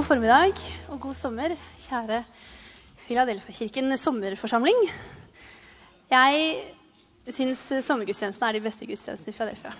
God 0.00 0.06
formiddag 0.06 0.60
og 0.88 1.00
god 1.00 1.14
sommer, 1.14 1.52
kjære 1.82 2.22
Filadelfia-kirken 3.04 3.92
sommerforsamling. 4.00 4.78
Jeg 6.08 6.46
syns 7.28 7.66
sommergudstjenestene 7.84 8.48
er 8.48 8.56
de 8.56 8.62
beste 8.64 8.88
gudstjenestene 8.88 9.34
i 9.34 9.36
Filadelfia. 9.36 9.74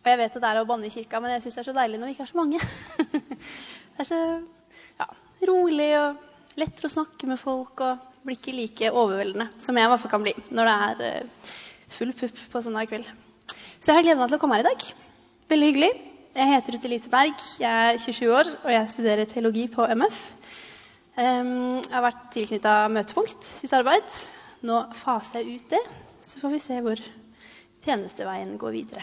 Og 0.00 0.10
jeg 0.10 0.18
vet 0.18 0.34
at 0.34 0.42
det 0.42 0.50
er 0.50 0.58
å 0.58 0.66
banne 0.66 0.90
i 0.90 0.90
kirka, 0.90 1.22
men 1.22 1.36
jeg 1.36 1.44
syns 1.44 1.60
det 1.60 1.62
er 1.62 1.68
så 1.68 1.76
deilig 1.76 2.02
når 2.02 2.10
vi 2.10 2.16
ikke 2.16 2.26
er 2.26 2.32
så 2.32 2.40
mange. 2.40 2.58
det 3.94 4.02
er 4.02 4.10
så 4.10 4.20
ja, 5.04 5.08
rolig 5.52 5.88
og 6.00 6.58
lettere 6.64 6.90
å 6.90 6.96
snakke 6.96 7.30
med 7.30 7.38
folk 7.46 7.86
og 7.86 8.12
blir 8.26 8.40
ikke 8.40 8.58
like 8.58 8.90
overveldende 8.90 9.52
som 9.62 9.78
jeg 9.78 9.86
i 9.86 9.94
hvert 9.94 10.02
fall 10.02 10.16
kan 10.18 10.26
bli 10.26 10.34
når 10.50 10.72
det 10.72 10.78
er 10.90 11.08
eh, 11.12 11.56
full 11.94 12.16
pupp 12.24 12.46
på 12.56 12.66
søndag 12.66 12.90
kveld. 12.90 13.06
Så 13.78 13.92
jeg 13.92 14.00
har 14.00 14.08
gledet 14.08 14.24
meg 14.24 14.34
til 14.34 14.42
å 14.42 14.46
komme 14.48 14.58
her 14.58 14.66
i 14.66 14.72
dag. 14.72 14.94
Veldig 15.54 15.74
hyggelig. 15.76 15.96
Jeg 16.30 16.46
heter 16.46 16.76
Ruth 16.76 16.86
Elise 16.86 17.10
Berg. 17.10 17.40
Jeg 17.58 17.94
er 17.94 17.96
27 17.98 18.28
år, 18.30 18.48
og 18.62 18.70
jeg 18.70 18.90
studerer 18.92 19.26
teologi 19.26 19.64
på 19.66 19.82
MF. 19.82 20.18
Jeg 21.16 21.88
har 21.90 22.04
vært 22.04 22.28
tilknytta 22.30 22.74
Møtepunkt 22.94 23.42
sitt 23.48 23.74
arbeid. 23.74 24.06
Nå 24.62 24.76
faser 24.94 25.40
jeg 25.40 25.58
ut 25.58 25.74
det, 25.74 25.80
så 26.22 26.38
får 26.38 26.54
vi 26.54 26.60
se 26.62 26.78
hvor 26.84 27.02
tjenesteveien 27.82 28.54
går 28.62 28.76
videre. 28.76 29.02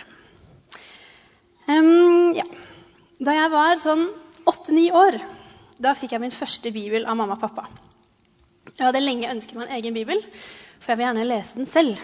Ja. 1.67 2.47
Da 3.19 3.35
jeg 3.35 3.51
var 3.51 3.83
sånn 3.83 4.07
åtte-ni 4.47 4.87
år, 4.95 5.19
da 5.83 5.97
fikk 5.99 6.15
jeg 6.15 6.23
min 6.23 6.31
første 6.31 6.71
bibel 6.71 7.03
av 7.03 7.19
mamma 7.19 7.35
og 7.35 7.43
pappa. 7.43 7.67
Jeg 8.71 8.85
hadde 8.87 9.03
lenge 9.03 9.33
ønsket 9.35 9.59
meg 9.59 9.67
en 9.67 9.81
egen 9.81 9.99
bibel, 9.99 10.23
for 10.79 10.93
jeg 10.93 11.01
vil 11.01 11.09
gjerne 11.09 11.27
lese 11.27 11.59
den 11.59 11.67
selv. 11.67 11.99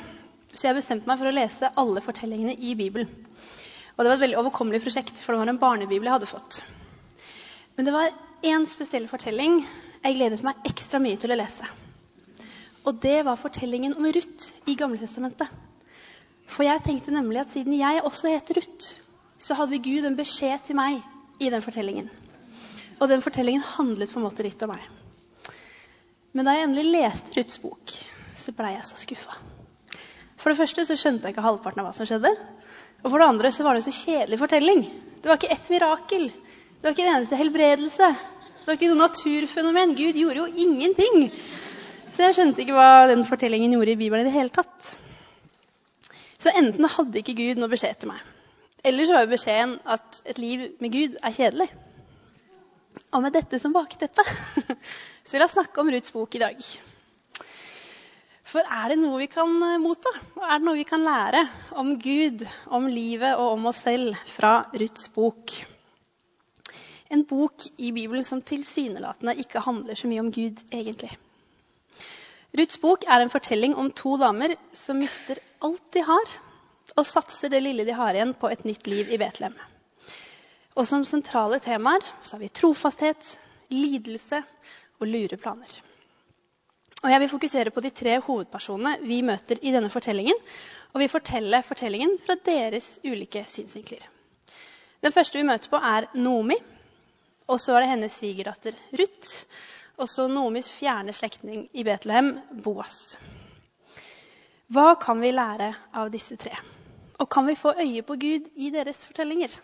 Så 0.52 0.68
jeg 0.68 0.82
bestemte 0.84 1.08
meg 1.08 1.22
for 1.22 1.32
å 1.32 1.38
lese 1.38 1.72
alle 1.80 2.04
fortellingene 2.04 2.60
i 2.60 2.76
Bibelen. 2.76 3.08
Og 3.94 4.02
det 4.02 4.10
var 4.10 4.16
et 4.18 4.24
veldig 4.26 4.40
overkommelig 4.42 4.82
prosjekt, 4.82 5.20
for 5.22 5.34
det 5.34 5.44
var 5.44 5.52
en 5.52 5.62
barnebibel 5.62 6.08
jeg 6.10 6.16
hadde 6.16 6.30
fått. 6.30 6.62
Men 7.78 7.88
det 7.88 7.94
var 7.94 8.14
én 8.44 8.66
spesiell 8.70 9.06
fortelling 9.10 9.62
jeg 10.04 10.18
gledet 10.18 10.42
meg 10.46 10.66
ekstra 10.68 11.00
mye 11.02 11.20
til 11.22 11.34
å 11.34 11.38
lese. 11.38 11.68
Og 12.84 12.98
det 13.06 13.22
var 13.24 13.40
fortellingen 13.40 13.96
om 13.96 14.10
Ruth 14.12 14.50
i 14.68 14.76
Gamletestamentet. 14.80 15.48
For 16.50 16.68
jeg 16.68 16.84
tenkte 16.84 17.14
nemlig 17.14 17.44
at 17.44 17.54
siden 17.54 17.78
jeg 17.78 18.02
også 18.04 18.34
heter 18.34 18.60
Ruth, 18.60 18.90
så 19.40 19.56
hadde 19.60 19.80
Gud 19.84 20.06
en 20.08 20.18
beskjed 20.18 20.66
til 20.68 20.78
meg 20.78 21.00
i 21.40 21.50
den 21.54 21.64
fortellingen. 21.64 22.10
Og 23.00 23.10
den 23.10 23.24
fortellingen 23.24 23.64
handlet 23.76 24.12
på 24.12 24.20
en 24.20 24.28
måte 24.28 24.46
litt 24.46 24.62
om 24.66 24.74
meg. 24.74 24.84
Men 26.34 26.48
da 26.48 26.58
jeg 26.58 26.68
endelig 26.68 26.90
leste 26.90 27.36
Ruths 27.38 27.62
bok, 27.62 27.96
så 28.38 28.54
blei 28.58 28.74
jeg 28.76 28.88
så 28.90 29.00
skuffa. 29.00 29.38
For 30.36 30.52
det 30.52 30.60
første 30.60 30.86
så 30.88 30.98
skjønte 31.00 31.30
jeg 31.30 31.36
ikke 31.36 31.46
halvparten 31.46 31.84
av 31.84 31.88
hva 31.88 31.96
som 31.96 32.08
skjedde. 32.10 32.32
Og 33.04 33.12
for 33.12 33.20
det 33.20 33.28
andre 33.28 33.52
så 33.52 33.66
var 33.66 33.76
det 33.76 33.84
en 33.84 33.92
så 33.92 34.06
kjedelig 34.06 34.40
fortelling. 34.40 34.84
Det 35.22 35.30
var 35.30 35.40
ikke 35.40 35.52
ett 35.56 35.70
mirakel. 35.72 36.30
Det 36.30 36.88
var 36.88 36.96
ikke 36.96 37.06
en 37.06 37.16
eneste 37.18 37.40
helbredelse. 37.40 38.10
Det 38.64 38.68
var 38.68 38.78
ikke 38.78 38.92
noe 38.94 39.04
naturfenomen. 39.04 39.96
Gud 40.00 40.20
gjorde 40.20 40.40
jo 40.40 40.66
ingenting. 40.66 41.28
Så 42.14 42.28
jeg 42.28 42.38
skjønte 42.38 42.64
ikke 42.64 42.76
hva 42.78 43.08
den 43.10 43.26
fortellingen 43.28 43.74
gjorde 43.76 43.96
i 43.96 44.00
Bibelen 44.00 44.28
i 44.28 44.30
det 44.30 44.36
hele 44.36 44.54
tatt. 44.54 44.94
Så 46.40 46.52
enten 46.60 46.88
hadde 46.92 47.20
ikke 47.20 47.36
Gud 47.38 47.60
noe 47.60 47.72
beskjed 47.72 48.02
til 48.02 48.12
meg, 48.12 48.20
eller 48.84 49.08
så 49.08 49.16
var 49.16 49.24
jo 49.24 49.32
beskjeden 49.32 49.78
at 49.96 50.20
et 50.28 50.42
liv 50.44 50.66
med 50.84 50.92
Gud 50.92 51.16
er 51.24 51.36
kjedelig. 51.36 51.70
Og 53.16 53.24
med 53.24 53.34
dette 53.34 53.58
som 53.64 53.74
bakteppe 53.74 54.26
så 55.26 55.36
vil 55.36 55.46
jeg 55.46 55.54
snakke 55.56 55.82
om 55.82 55.92
Ruths 55.94 56.14
bok 56.14 56.36
i 56.36 56.44
dag. 56.44 56.60
For 58.54 58.62
er 58.70 58.92
det 58.92 59.00
noe 59.02 59.18
vi 59.18 59.26
kan 59.32 59.50
eh, 59.66 59.80
motta? 59.82 60.12
Og 60.38 60.44
er 60.46 60.60
det 60.60 60.68
noe 60.68 60.78
vi 60.78 60.86
kan 60.86 61.02
lære 61.02 61.40
om 61.82 61.96
Gud, 61.98 62.44
om 62.70 62.86
livet 62.86 63.34
og 63.34 63.56
om 63.56 63.70
oss 63.72 63.80
selv 63.88 64.14
fra 64.30 64.60
Ruths 64.78 65.08
bok? 65.16 65.54
En 67.10 67.24
bok 67.26 67.66
i 67.82 67.90
Bibelen 67.96 68.26
som 68.26 68.44
tilsynelatende 68.46 69.34
ikke 69.42 69.64
handler 69.66 69.98
så 69.98 70.10
mye 70.10 70.22
om 70.22 70.30
Gud, 70.34 70.62
egentlig. 70.70 71.10
Ruths 72.54 72.78
bok 72.82 73.08
er 73.10 73.24
en 73.24 73.34
fortelling 73.34 73.74
om 73.74 73.90
to 73.90 74.20
damer 74.22 74.54
som 74.78 75.02
mister 75.02 75.42
alt 75.66 75.88
de 75.98 76.04
har, 76.06 76.36
og 76.94 77.10
satser 77.10 77.50
det 77.50 77.64
lille 77.66 77.88
de 77.88 77.96
har 77.98 78.14
igjen, 78.14 78.36
på 78.38 78.52
et 78.54 78.62
nytt 78.70 78.86
liv 78.92 79.10
i 79.10 79.18
Betlehem. 79.22 79.58
Og 80.78 80.86
som 80.90 81.08
sentrale 81.10 81.58
temaer 81.62 82.06
så 82.22 82.36
har 82.36 82.44
vi 82.46 82.52
trofasthet, 82.54 83.34
lidelse 83.74 84.44
og 85.00 85.10
lure 85.10 85.42
planer. 85.42 85.74
Og 87.04 87.12
jeg 87.12 87.20
vil 87.20 87.30
fokusere 87.30 87.72
på 87.76 87.82
de 87.84 87.92
tre 87.92 88.16
hovedpersonene 88.24 88.96
vi 89.04 89.20
møter 89.28 89.60
i 89.62 89.74
denne 89.76 89.92
fortellingen. 89.92 90.38
Og 90.94 91.02
vi 91.04 91.12
forteller 91.12 91.66
fortellingen 91.66 92.16
fra 92.22 92.38
deres 92.46 92.96
ulike 93.04 93.44
synsvinkler. 93.48 94.06
Den 95.04 95.12
første 95.12 95.40
vi 95.40 95.48
møter 95.48 95.72
på, 95.74 95.82
er 95.84 96.08
Nomi. 96.16 96.56
Og 97.52 97.60
så 97.60 97.76
er 97.76 97.84
det 97.84 97.90
hennes 97.92 98.16
svigerdatter 98.22 98.78
Ruth. 98.96 99.34
Og 100.00 100.08
så 100.10 100.30
Nomis 100.32 100.72
fjerne 100.72 101.14
slektning 101.14 101.68
i 101.74 101.84
Betlehem, 101.84 102.38
Boas. 102.64 103.18
Hva 104.72 104.94
kan 104.96 105.20
vi 105.22 105.34
lære 105.36 105.74
av 106.00 106.08
disse 106.14 106.40
tre? 106.40 106.56
Og 107.20 107.28
kan 107.30 107.46
vi 107.46 107.60
få 107.60 107.76
øye 107.84 108.02
på 108.02 108.16
Gud 108.16 108.48
i 108.56 108.72
deres 108.74 109.04
fortellinger? 109.06 109.60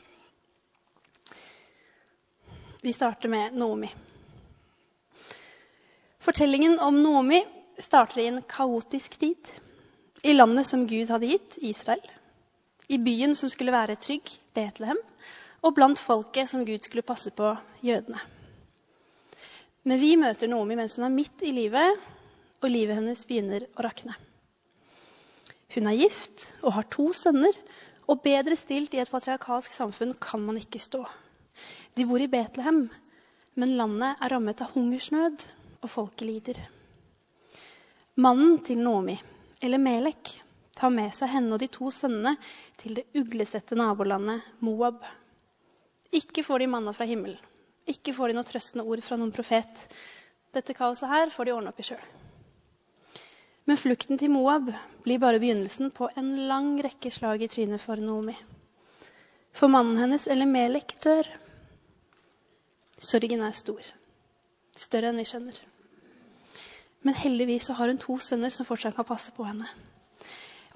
Vi 2.83 2.93
starter 2.93 3.31
med 3.31 3.55
Nomi. 3.55 3.89
Fortellingen 6.19 6.79
om 6.79 6.97
Noomi 7.03 7.45
starter 7.79 8.19
i 8.19 8.27
en 8.27 8.41
kaotisk 8.41 9.13
tid. 9.19 9.49
I 10.23 10.33
landet 10.33 10.67
som 10.67 10.81
Gud 10.87 11.07
hadde 11.07 11.29
gitt, 11.31 11.57
Israel. 11.63 12.01
I 12.91 12.97
byen 12.99 13.35
som 13.39 13.47
skulle 13.49 13.71
være 13.71 13.95
trygg, 13.95 14.27
Betlehem. 14.53 14.99
Og 15.63 15.77
blant 15.77 15.99
folket 15.99 16.49
som 16.51 16.65
Gud 16.67 16.83
skulle 16.83 17.07
passe 17.07 17.31
på, 17.31 17.53
jødene. 17.87 18.19
Men 19.87 19.99
vi 20.01 20.17
møter 20.19 20.51
Noomi 20.51 20.75
mens 20.75 20.97
hun 20.99 21.05
er 21.07 21.13
midt 21.13 21.39
i 21.47 21.53
livet, 21.55 22.03
og 22.59 22.67
livet 22.67 22.99
hennes 22.99 23.23
begynner 23.23 23.63
å 23.77 23.85
rakne. 23.87 24.17
Hun 25.71 25.87
er 25.87 26.01
gift 26.01 26.49
og 26.59 26.75
har 26.75 26.89
to 26.91 27.13
sønner, 27.15 27.55
og 28.11 28.25
bedre 28.25 28.57
stilt 28.59 28.97
i 28.97 28.99
et 28.99 29.11
patriarkalsk 29.11 29.71
samfunn 29.71 30.11
kan 30.19 30.43
man 30.43 30.59
ikke 30.59 30.83
stå. 30.83 31.05
De 31.95 32.03
bor 32.09 32.19
i 32.19 32.27
Betlehem, 32.27 32.89
men 33.55 33.77
landet 33.79 34.19
er 34.19 34.35
rammet 34.35 34.65
av 34.65 34.75
hungersnød 34.75 35.47
og 35.81 35.91
folket 35.91 36.27
lider. 36.27 36.59
Mannen 38.19 38.59
til 38.67 38.81
Noomi, 38.83 39.15
eller 39.63 39.79
Melek, 39.79 40.33
tar 40.75 40.91
med 40.91 41.11
seg 41.15 41.31
henne 41.33 41.55
og 41.55 41.61
de 41.61 41.67
to 41.71 41.91
sønnene 41.91 42.35
til 42.79 42.99
det 42.99 43.05
uglesette 43.19 43.75
nabolandet 43.79 44.45
Moab. 44.63 45.03
Ikke 46.15 46.43
får 46.43 46.63
de 46.63 46.69
manna 46.71 46.93
fra 46.95 47.07
himmelen. 47.07 47.39
Ikke 47.89 48.13
får 48.13 48.31
de 48.31 48.37
noe 48.37 48.47
trøstende 48.47 48.85
ord 48.85 49.01
fra 49.03 49.17
noen 49.19 49.33
profet. 49.35 49.85
Dette 50.55 50.75
kaoset 50.77 51.09
her 51.09 51.31
får 51.33 51.47
de 51.47 51.55
ordne 51.55 51.73
opp 51.73 51.81
i 51.81 51.87
sjøl. 51.89 52.05
Men 53.69 53.77
flukten 53.77 54.17
til 54.17 54.31
Moab 54.33 54.71
blir 55.05 55.21
bare 55.21 55.41
begynnelsen 55.41 55.91
på 55.95 56.09
en 56.17 56.31
lang 56.49 56.73
rekke 56.81 57.11
slag 57.13 57.43
i 57.45 57.49
trynet 57.51 57.83
for 57.83 58.01
Noomi. 58.01 58.35
For 59.53 59.71
mannen 59.71 59.99
hennes, 59.99 60.27
eller 60.27 60.49
Melek, 60.49 60.95
dør. 61.03 61.27
Sorgen 62.99 63.43
er 63.45 63.55
stor. 63.55 63.83
Større 64.79 65.11
enn 65.11 65.19
vi 65.19 65.27
skjønner. 65.27 65.57
Men 67.03 67.15
heldigvis 67.15 67.67
så 67.67 67.75
har 67.79 67.91
hun 67.91 67.99
to 67.99 68.17
sønner 68.23 68.53
som 68.53 68.67
fortsatt 68.67 68.95
kan 68.95 69.07
passe 69.07 69.33
på 69.35 69.47
henne. 69.47 69.67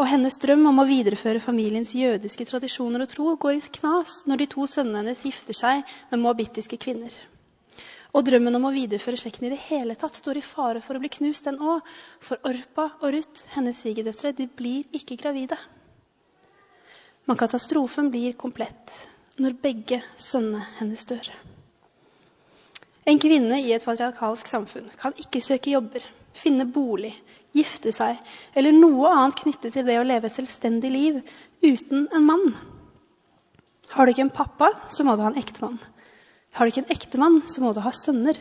Og 0.01 0.09
hennes 0.09 0.39
drøm 0.41 0.65
om 0.71 0.81
å 0.81 0.87
videreføre 0.89 1.43
familiens 1.43 1.93
jødiske 1.93 2.47
tradisjoner 2.49 3.03
og 3.03 3.11
tro 3.11 3.35
går 3.39 3.59
i 3.59 3.73
knas 3.77 4.23
når 4.29 4.41
de 4.41 4.47
to 4.55 4.65
sønnene 4.69 5.03
hennes 5.03 5.21
gifter 5.27 5.57
seg 5.57 5.83
med 6.09 6.23
moabittiske 6.23 6.79
kvinner. 6.81 7.13
Og 8.13 8.25
drømmen 8.25 8.57
om 8.57 8.67
å 8.69 8.73
videreføre 8.73 9.17
slekten 9.17 9.47
i 9.47 9.53
det 9.53 9.61
hele 9.67 9.95
tatt 9.99 10.17
står 10.17 10.39
i 10.39 10.45
fare 10.45 10.81
for 10.85 10.97
å 10.97 11.01
bli 11.01 11.09
knust, 11.13 11.45
den 11.47 11.61
òg. 11.61 11.81
For 12.21 12.41
Orpa 12.49 12.89
og 12.99 13.13
Ruth, 13.15 13.45
hennes 13.55 13.79
svigerdøtre, 13.81 14.33
de 14.37 14.49
blir 14.49 14.85
ikke 14.93 15.17
gravide. 15.21 15.57
Men 17.25 17.39
katastrofen 17.39 18.11
blir 18.13 18.37
komplett 18.37 18.93
når 19.41 19.57
begge 19.63 20.03
sønnene 20.17 20.61
hennes 20.77 21.09
dør. 21.09 21.31
En 23.09 23.19
kvinne 23.19 23.57
i 23.59 23.73
et 23.75 23.83
patriarkalsk 23.83 24.47
samfunn 24.47 24.85
kan 24.99 25.15
ikke 25.19 25.41
søke 25.43 25.73
jobber, 25.73 26.03
finne 26.33 26.65
bolig, 26.65 27.11
gifte 27.53 27.91
seg 27.93 28.19
eller 28.57 28.75
noe 28.75 29.09
annet 29.11 29.41
knyttet 29.41 29.75
til 29.75 29.85
det 29.87 29.97
å 29.99 30.05
leve 30.07 30.29
et 30.29 30.35
selvstendig 30.35 30.91
liv 30.93 31.19
uten 31.65 32.07
en 32.15 32.29
mann. 32.29 32.53
Har 33.93 34.05
du 34.05 34.13
ikke 34.13 34.25
en 34.25 34.33
pappa, 34.33 34.71
så 34.89 35.05
må 35.05 35.15
du 35.15 35.25
ha 35.25 35.33
en 35.33 35.41
ektemann. 35.41 35.77
Har 36.55 36.65
du 36.65 36.71
ikke 36.71 36.85
en 36.85 36.95
ektemann, 36.95 37.41
så 37.45 37.61
må 37.61 37.73
du 37.73 37.81
ha 37.83 37.91
sønner. 37.93 38.39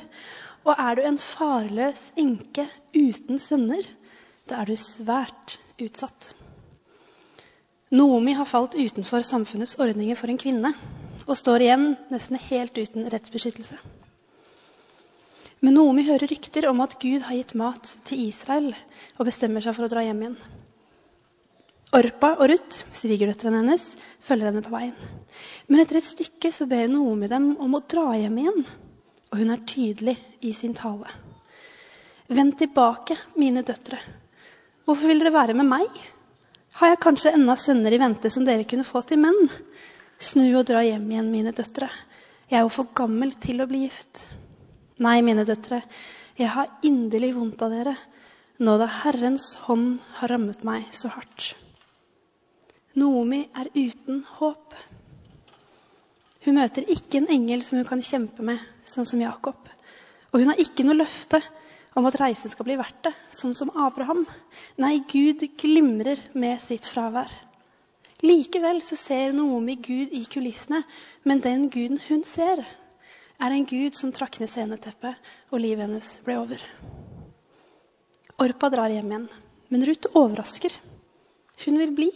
Og 0.62 0.78
er 0.78 0.96
du 0.96 1.02
en 1.04 1.18
farløs 1.18 2.12
enke 2.20 2.64
uten 2.94 3.40
sønner, 3.42 3.82
da 4.48 4.62
er 4.62 4.70
du 4.70 4.76
svært 4.78 5.58
utsatt. 5.82 6.32
Noomi 7.92 8.32
har 8.38 8.48
falt 8.48 8.78
utenfor 8.78 9.26
samfunnets 9.26 9.74
ordninger 9.82 10.16
for 10.16 10.32
en 10.32 10.40
kvinne 10.40 10.70
og 11.26 11.36
står 11.36 11.66
igjen 11.66 11.90
nesten 12.14 12.40
helt 12.46 12.78
uten 12.78 13.10
rettsbeskyttelse. 13.12 13.76
Men 15.62 15.76
Noomi 15.78 16.02
hører 16.08 16.26
rykter 16.26 16.66
om 16.68 16.80
at 16.82 16.98
Gud 17.02 17.22
har 17.22 17.38
gitt 17.38 17.54
mat 17.58 17.86
til 18.08 18.24
Israel, 18.26 18.72
og 19.18 19.28
bestemmer 19.28 19.62
seg 19.62 19.76
for 19.76 19.86
å 19.86 19.92
dra 19.92 20.02
hjem 20.02 20.24
igjen. 20.24 20.38
Orpa 21.92 22.32
og 22.40 22.48
Ruth, 22.48 22.80
svigerdøtrene 22.96 23.60
hennes, 23.60 23.90
følger 24.24 24.48
henne 24.48 24.62
på 24.64 24.72
veien. 24.72 24.96
Men 25.68 25.82
etter 25.82 26.00
et 26.00 26.08
stykke 26.08 26.50
så 26.54 26.66
ber 26.66 26.88
Noomi 26.90 27.28
dem 27.30 27.52
om 27.62 27.76
å 27.76 27.82
dra 27.94 28.08
hjem 28.16 28.40
igjen. 28.42 28.64
og 29.32 29.38
hun 29.40 29.48
er 29.48 29.62
tydelig 29.64 30.12
i 30.44 30.50
sin 30.52 30.74
tale. 30.76 31.08
Vend 32.28 32.58
tilbake, 32.60 33.16
mine 33.40 33.62
døtre. 33.64 33.96
Hvorfor 34.84 35.08
vil 35.08 35.22
dere 35.22 35.32
være 35.32 35.56
med 35.56 35.70
meg? 35.70 35.88
Har 36.76 36.92
jeg 36.92 37.00
kanskje 37.00 37.32
enda 37.38 37.56
sønner 37.56 37.92
i 37.92 38.00
vente 38.00 38.28
som 38.32 38.44
dere 38.44 38.68
kunne 38.68 38.84
få 38.84 39.00
til 39.08 39.22
menn? 39.22 39.48
Snu 40.20 40.44
og 40.58 40.66
dra 40.68 40.82
hjem 40.84 41.08
igjen, 41.10 41.32
mine 41.32 41.52
døtre. 41.56 41.88
Jeg 42.50 42.60
er 42.60 42.66
jo 42.66 42.72
for 42.76 42.92
gammel 42.92 43.32
til 43.40 43.64
å 43.64 43.68
bli 43.70 43.86
gift. 43.86 44.26
Nei, 45.02 45.18
mine 45.26 45.42
døtre, 45.48 45.80
jeg 46.38 46.52
har 46.54 46.70
inderlig 46.86 47.32
vondt 47.34 47.62
av 47.64 47.72
dere, 47.74 47.94
nå 48.62 48.76
da 48.78 48.86
Herrens 49.02 49.52
hånd 49.64 49.96
har 50.20 50.30
rammet 50.30 50.62
meg 50.66 50.84
så 50.94 51.10
hardt. 51.10 51.52
Noomi 53.00 53.40
er 53.58 53.70
uten 53.74 54.20
håp. 54.36 54.76
Hun 56.44 56.58
møter 56.58 56.86
ikke 56.92 57.18
en 57.18 57.30
engel 57.34 57.64
som 57.66 57.80
hun 57.80 57.88
kan 57.88 58.02
kjempe 58.04 58.44
med, 58.46 58.60
sånn 58.86 59.08
som 59.08 59.22
Jakob. 59.22 59.58
Og 60.30 60.42
hun 60.42 60.52
har 60.52 60.60
ikke 60.62 60.84
noe 60.86 61.00
løfte 61.00 61.40
om 61.98 62.06
at 62.08 62.18
reisen 62.20 62.52
skal 62.52 62.68
bli 62.68 62.76
verdt 62.78 63.08
det, 63.08 63.12
sånn 63.34 63.56
som 63.58 63.72
Abraham. 63.74 64.22
Nei, 64.80 65.00
Gud 65.08 65.42
glimrer 65.60 66.20
med 66.38 66.62
sitt 66.62 66.86
fravær. 66.88 67.32
Likevel 68.22 68.78
så 68.86 68.94
ser 69.00 69.34
Noomi 69.34 69.80
Gud 69.82 70.14
i 70.14 70.22
kulissene, 70.30 70.84
men 71.26 71.42
den 71.42 71.66
guden 71.74 71.98
hun 72.06 72.22
ser, 72.28 72.62
er 73.42 73.54
en 73.54 73.66
gud 73.66 73.96
som 73.98 74.12
trakk 74.14 74.38
ned 74.40 74.50
sceneteppet, 74.50 75.18
og 75.50 75.62
livet 75.62 75.86
hennes 75.86 76.10
ble 76.26 76.38
over. 76.38 76.62
Orpa 78.42 78.70
drar 78.72 78.92
hjem 78.92 79.10
igjen, 79.10 79.28
men 79.72 79.86
Ruth 79.88 80.14
overrasker. 80.18 80.74
Hun 81.64 81.78
vil 81.82 81.94
bli. 81.96 82.10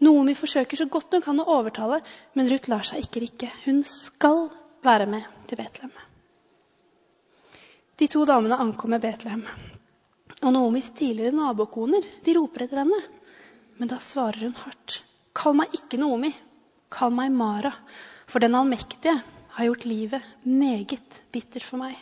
Noomi 0.00 0.34
forsøker 0.38 0.80
så 0.80 0.86
godt 0.90 1.16
hun 1.16 1.24
kan 1.24 1.42
å 1.42 1.48
overtale, 1.58 2.00
men 2.34 2.48
Ruth 2.50 2.70
lar 2.72 2.86
seg 2.86 3.04
ikke 3.04 3.24
rikke. 3.24 3.50
Hun 3.66 3.82
skal 3.86 4.48
være 4.84 5.06
med 5.10 5.26
til 5.48 5.60
Betlehem. 5.60 5.92
De 8.00 8.08
to 8.08 8.24
damene 8.24 8.56
ankommer 8.64 9.02
Betlehem. 9.02 9.42
Og 10.40 10.54
Noomis 10.56 10.88
tidligere 10.96 11.36
nabokoner 11.36 12.06
de 12.24 12.36
roper 12.38 12.64
etter 12.64 12.80
henne. 12.80 13.00
Men 13.76 13.90
da 13.92 13.98
svarer 14.00 14.46
hun 14.46 14.56
hardt. 14.62 15.02
Kall 15.36 15.58
meg 15.58 15.74
ikke 15.76 16.00
Noomi. 16.00 16.30
Kall 16.88 17.12
meg 17.12 17.34
Mara. 17.34 17.74
For 18.30 18.40
den 18.40 18.56
allmektige 18.56 19.18
har 19.56 19.66
gjort 19.66 19.86
livet 19.88 20.30
meget 20.42 21.20
bittert 21.32 21.66
for 21.66 21.82
meg. 21.82 21.96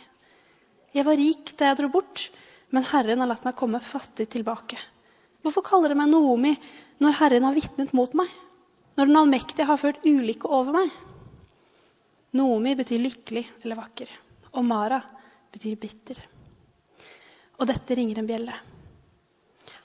Jeg 0.93 1.05
var 1.05 1.17
rik 1.19 1.51
da 1.57 1.69
jeg 1.69 1.79
dro 1.79 1.89
bort, 1.93 2.29
men 2.73 2.85
Herren 2.85 3.21
har 3.21 3.29
latt 3.29 3.45
meg 3.45 3.57
komme 3.57 3.81
fattig 3.83 4.29
tilbake. 4.33 4.77
Hvorfor 5.43 5.65
kaller 5.65 5.91
dere 5.91 5.99
meg 6.01 6.11
Noomi 6.11 6.53
når 7.01 7.17
Herren 7.19 7.45
har 7.47 7.55
vitnet 7.55 7.93
mot 7.97 8.13
meg? 8.17 8.29
Når 8.97 9.07
Den 9.07 9.21
allmektige 9.21 9.67
har 9.69 9.79
ført 9.79 10.03
ulykke 10.05 10.49
over 10.49 10.75
meg? 10.75 10.89
Noomi 12.35 12.75
betyr 12.77 13.01
lykkelig 13.01 13.45
eller 13.63 13.79
vakker, 13.79 14.09
og 14.53 14.65
Mara 14.65 14.99
betyr 15.53 15.79
bitter. 15.81 16.19
Og 17.59 17.67
dette 17.69 17.95
ringer 17.97 18.19
en 18.21 18.29
bjelle. 18.29 18.57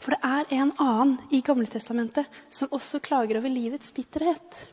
For 0.04 0.12
det 0.12 0.20
er 0.28 0.50
en 0.58 0.72
annen 0.82 1.14
i 1.32 1.40
Gamletestamentet 1.44 2.28
som 2.52 2.72
også 2.76 3.00
klager 3.04 3.38
over 3.40 3.52
livets 3.52 3.92
bitterhet. 3.96 4.64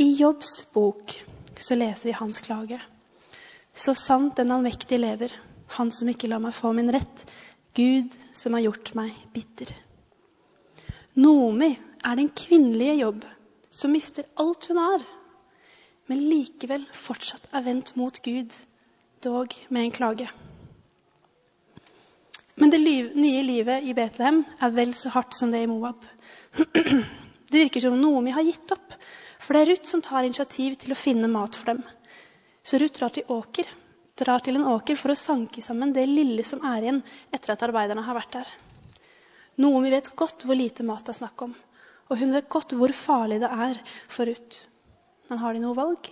I 0.00 0.06
Jobbs 0.16 0.62
bok 0.72 1.12
så 1.62 1.76
leser 1.78 2.08
vi 2.08 2.18
hans 2.18 2.40
klage. 2.44 2.80
Så 3.74 3.94
sant 3.98 4.36
den 4.36 4.52
allmektige 4.54 5.00
lever, 5.02 5.32
han 5.76 5.90
som 5.92 6.08
ikke 6.10 6.30
lar 6.30 6.42
meg 6.42 6.54
få 6.54 6.72
min 6.76 6.92
rett, 6.94 7.24
Gud 7.74 8.14
som 8.32 8.54
har 8.54 8.62
gjort 8.68 8.92
meg 8.94 9.16
bitter. 9.34 9.72
Nomi 11.18 11.72
er 12.04 12.18
den 12.18 12.30
kvinnelige 12.30 12.94
jobb 13.00 13.24
som 13.74 13.94
mister 13.94 14.26
alt 14.38 14.68
hun 14.70 14.78
har, 14.78 15.02
men 16.06 16.22
likevel 16.30 16.84
fortsatt 16.94 17.48
er 17.54 17.64
vendt 17.66 17.94
mot 17.98 18.18
Gud, 18.22 18.54
dog 19.24 19.54
med 19.68 19.88
en 19.88 19.94
klage. 19.94 20.28
Men 22.54 22.70
det 22.70 22.78
nye 22.78 23.42
livet 23.42 23.82
i 23.82 23.94
Betlehem 23.96 24.44
er 24.62 24.74
vel 24.74 24.94
så 24.94 25.10
hardt 25.14 25.34
som 25.34 25.50
det 25.50 25.64
i 25.64 25.70
Moab. 25.70 26.04
Det 27.54 27.60
virker 27.60 27.82
som 27.84 27.94
Nomi 28.00 28.32
har 28.34 28.42
gitt 28.42 28.72
opp, 28.74 28.94
for 29.44 29.54
det 29.56 29.62
er 29.62 29.70
Ruth 29.72 29.88
som 29.90 30.02
tar 30.04 30.24
initiativ 30.24 30.78
til 30.80 30.94
å 30.94 30.98
finne 30.98 31.28
mat 31.28 31.56
for 31.58 31.74
dem. 31.74 31.82
Så 32.64 32.80
Ruth 32.80 32.96
drar 32.96 33.12
til 33.12 33.28
åker, 33.28 33.68
drar 34.16 34.40
til 34.40 34.56
en 34.56 34.68
åker 34.72 34.96
for 34.96 35.12
å 35.12 35.18
sanke 35.18 35.60
sammen 35.64 35.92
det 35.92 36.06
lille 36.08 36.44
som 36.48 36.64
er 36.64 36.86
igjen 36.86 37.02
etter 37.28 37.52
at 37.52 37.64
arbeiderne 37.66 38.04
har 38.06 38.16
vært 38.16 38.38
der. 38.38 38.54
Noen 39.60 39.84
vi 39.84 39.92
vet 39.92 40.08
godt 40.16 40.46
hvor 40.48 40.56
lite 40.58 40.86
mat 40.86 41.04
det 41.04 41.12
er 41.12 41.20
snakk 41.20 41.44
om. 41.44 41.52
Og 42.08 42.20
hun 42.20 42.32
vet 42.32 42.48
godt 42.52 42.72
hvor 42.78 42.92
farlig 42.96 43.42
det 43.44 43.50
er 43.52 43.80
for 44.08 44.28
Ruth. 44.28 44.64
Men 45.28 45.40
har 45.40 45.54
de 45.54 45.62
noe 45.62 45.76
valg? 45.76 46.08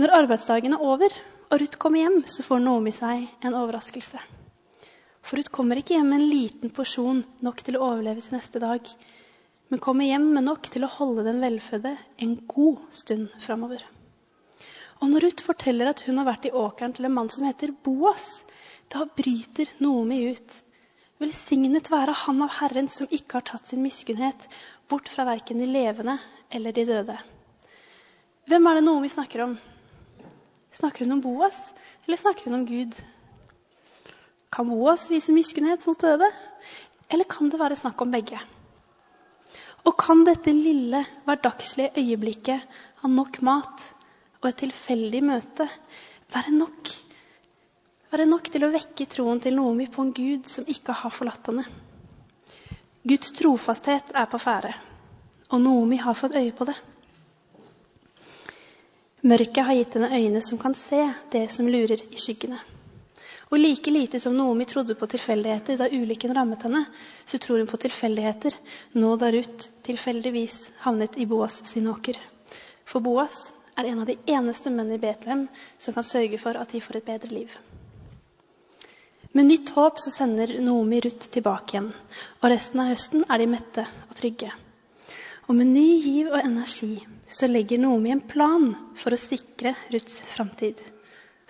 Når 0.00 0.16
arbeidsdagen 0.16 0.76
er 0.76 0.82
over 0.84 1.12
og 1.50 1.58
Ruth 1.60 1.78
kommer 1.82 2.04
hjem, 2.04 2.20
så 2.30 2.44
får 2.46 2.60
Naomi 2.62 2.92
seg 2.94 3.26
en 3.44 3.56
overraskelse. 3.58 4.20
For 5.20 5.36
Ruth 5.36 5.50
kommer 5.52 5.80
ikke 5.80 5.96
hjem 5.96 6.12
med 6.12 6.22
en 6.22 6.30
liten 6.30 6.72
porsjon 6.74 7.24
nok 7.44 7.64
til 7.66 7.76
å 7.76 7.88
overleve 7.88 8.22
til 8.22 8.36
neste 8.36 8.62
dag, 8.62 8.86
men 9.70 9.82
kommer 9.82 10.04
hjem 10.04 10.32
med 10.34 10.48
nok 10.48 10.66
til 10.72 10.84
å 10.84 10.92
holde 10.98 11.24
den 11.26 11.40
velfødde 11.42 11.94
en 12.24 12.36
god 12.50 12.80
stund 12.90 13.30
framover. 13.38 13.84
Og 15.00 15.12
når 15.12 15.24
Ruth 15.24 15.46
forteller 15.46 15.88
at 15.88 16.02
hun 16.04 16.18
har 16.20 16.26
vært 16.28 16.50
i 16.50 16.56
åkeren 16.56 16.92
til 16.96 17.06
en 17.06 17.14
mann 17.14 17.30
som 17.32 17.46
heter 17.46 17.72
Boas, 17.86 18.42
da 18.90 19.06
bryter 19.06 19.70
Noomi 19.78 20.24
ut 20.34 20.58
Velsignet 21.20 21.90
være 21.92 22.14
Han 22.16 22.38
av 22.46 22.54
Herren 22.62 22.86
som 22.88 23.10
ikke 23.12 23.36
har 23.36 23.44
tatt 23.44 23.68
sin 23.68 23.82
miskunnhet 23.84 24.46
bort 24.88 25.08
fra 25.12 25.26
verken 25.28 25.60
de 25.60 25.66
levende 25.68 26.14
eller 26.48 26.72
de 26.72 26.86
døde. 26.88 27.16
Hvem 28.48 28.68
er 28.70 28.78
det 28.78 28.84
Noomi 28.86 29.10
snakker 29.12 29.44
om? 29.44 29.58
Snakker 30.72 31.04
hun 31.04 31.18
om 31.18 31.20
Boas, 31.20 31.74
eller 32.06 32.16
snakker 32.16 32.48
hun 32.48 32.62
om 32.62 32.64
Gud? 32.64 32.96
Kan 34.48 34.72
Boas 34.72 35.10
vise 35.12 35.34
miskunnhet 35.36 35.84
mot 35.86 36.00
døde, 36.00 36.30
eller 37.12 37.28
kan 37.28 37.52
det 37.52 37.60
være 37.60 37.76
snakk 37.76 38.00
om 38.00 38.16
begge? 38.16 38.40
Og 39.88 39.96
kan 40.00 40.24
dette 40.26 40.52
lille, 40.52 41.04
hverdagslige 41.24 41.94
øyeblikket 42.02 42.80
av 43.04 43.12
nok 43.12 43.40
mat 43.46 43.86
og 44.40 44.50
et 44.50 44.60
tilfeldig 44.64 45.22
møte 45.24 45.68
være 46.34 46.52
nok 46.56 46.92
være 48.10 48.26
nok 48.26 48.48
til 48.50 48.66
å 48.66 48.72
vekke 48.72 49.06
troen 49.10 49.40
til 49.42 49.54
Noomi 49.54 49.86
på 49.92 50.02
en 50.02 50.12
Gud 50.16 50.48
som 50.50 50.66
ikke 50.66 50.96
har 51.02 51.12
forlatt 51.14 51.46
henne. 51.46 51.62
Guds 53.06 53.32
trofasthet 53.38 54.10
er 54.18 54.26
på 54.28 54.40
ferde, 54.42 54.72
og 55.50 55.62
Noomi 55.62 56.00
har 56.02 56.18
fått 56.18 56.34
øye 56.40 56.52
på 56.56 56.66
det. 56.68 56.74
Mørket 59.30 59.64
har 59.66 59.78
gitt 59.78 59.96
henne 59.96 60.10
øyne 60.16 60.42
som 60.42 60.58
kan 60.58 60.74
se 60.74 61.00
det 61.32 61.46
som 61.54 61.68
lurer 61.70 62.02
i 62.10 62.20
skyggene. 62.20 62.58
Og 63.50 63.58
like 63.58 63.90
lite 63.90 64.20
som 64.22 64.36
Noomi 64.36 64.64
trodde 64.64 64.94
på 64.94 65.06
tilfeldigheter 65.10 65.78
da 65.80 65.88
ulykken 65.90 66.34
rammet 66.34 66.62
henne, 66.62 66.84
så 67.26 67.38
tror 67.38 67.58
hun 67.58 67.70
på 67.70 67.80
tilfeldigheter 67.82 68.54
nå 69.02 69.16
da 69.18 69.32
Ruth 69.34 69.70
tilfeldigvis 69.86 70.58
havnet 70.84 71.18
i 71.18 71.26
Boas 71.26 71.58
sin 71.66 71.88
åker. 71.90 72.18
For 72.86 73.02
Boas 73.02 73.48
er 73.74 73.90
en 73.90 74.04
av 74.04 74.06
de 74.06 74.16
eneste 74.30 74.70
menn 74.70 74.92
i 74.94 75.00
Betlehem 75.02 75.48
som 75.78 75.96
kan 75.96 76.06
sørge 76.06 76.38
for 76.38 76.58
at 76.60 76.70
de 76.70 76.82
får 76.84 77.00
et 77.00 77.10
bedre 77.10 77.34
liv. 77.34 77.58
Med 79.32 79.46
nytt 79.46 79.74
håp 79.74 79.98
så 80.02 80.10
sender 80.10 80.56
Noomi 80.62 81.00
Ruth 81.02 81.30
tilbake 81.34 81.74
igjen. 81.74 81.90
Og 82.42 82.48
resten 82.50 82.82
av 82.82 82.90
høsten 82.90 83.26
er 83.26 83.38
de 83.38 83.50
mette 83.50 83.84
og 84.08 84.14
trygge. 84.18 84.50
Og 85.46 85.58
med 85.58 85.70
ny 85.70 85.88
giv 86.02 86.30
og 86.30 86.38
energi 86.38 86.96
så 87.30 87.50
legger 87.50 87.82
Noomi 87.82 88.14
en 88.14 88.22
plan 88.26 88.72
for 88.98 89.14
å 89.14 89.18
sikre 89.18 89.74
Ruths 89.90 90.22
framtid. 90.34 90.82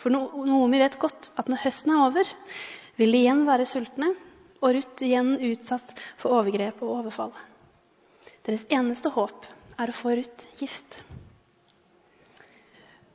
For 0.00 0.12
Noomi 0.12 0.80
vet 0.80 0.96
godt 1.00 1.30
at 1.36 1.50
når 1.52 1.60
høsten 1.66 1.92
er 1.92 2.02
over, 2.06 2.28
vil 2.96 3.12
de 3.12 3.20
igjen 3.20 3.44
være 3.48 3.68
sultne, 3.68 4.14
og 4.60 4.74
Ruth 4.76 5.04
igjen 5.04 5.34
utsatt 5.50 5.92
for 6.20 6.36
overgrep 6.38 6.80
og 6.84 6.94
overfall. 7.00 7.32
Deres 8.46 8.64
eneste 8.72 9.12
håp 9.12 9.44
er 9.80 9.92
å 9.92 9.96
få 9.96 10.14
Ruth 10.16 10.46
gift. 10.60 11.02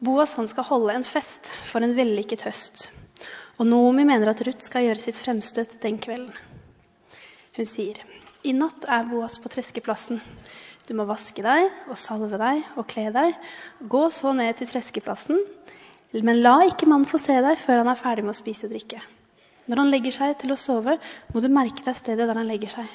Boas 0.05 0.35
han 0.37 0.49
skal 0.49 0.67
holde 0.67 0.93
en 0.93 1.07
fest 1.07 1.49
for 1.65 1.85
en 1.85 1.95
vellykket 1.97 2.45
høst. 2.45 2.87
Og 3.57 3.65
Noomi 3.69 4.05
mener 4.05 4.29
at 4.29 4.45
Ruth 4.45 4.65
skal 4.67 4.85
gjøre 4.85 5.01
sitt 5.01 5.17
fremstøt 5.17 5.77
den 5.81 5.97
kvelden. 6.03 6.33
Hun 7.55 7.69
sier, 7.69 7.97
'I 8.43 8.51
natt 8.53 8.85
er 8.91 9.07
Boas 9.09 9.39
på 9.41 9.49
treskeplassen. 9.49 10.19
Du 10.85 10.93
må 10.93 11.05
vaske 11.09 11.41
deg 11.41 11.71
og 11.89 11.97
salve 11.97 12.37
deg 12.37 12.65
og 12.75 12.85
kle 12.91 13.07
deg. 13.15 13.37
Gå 13.89 14.03
så 14.13 14.35
ned 14.37 14.59
til 14.59 14.69
treskeplassen, 14.69 15.39
men 16.23 16.39
la 16.45 16.59
ikke 16.63 16.87
mannen 16.87 17.07
få 17.09 17.19
se 17.19 17.35
deg 17.43 17.59
før 17.59 17.81
han 17.81 17.91
er 17.91 17.99
ferdig 17.99 18.23
med 18.23 18.35
å 18.35 18.37
spise 18.37 18.69
og 18.69 18.75
drikke. 18.75 19.01
Når 19.65 19.81
han 19.81 19.91
legger 19.91 20.13
seg 20.13 20.35
til 20.39 20.53
å 20.53 20.59
sove, 20.59 20.95
må 21.33 21.41
du 21.41 21.49
merke 21.51 21.83
deg 21.83 21.97
stedet 21.97 22.27
der 22.29 22.37
han 22.37 22.47
legger 22.47 22.71
seg. 22.71 22.91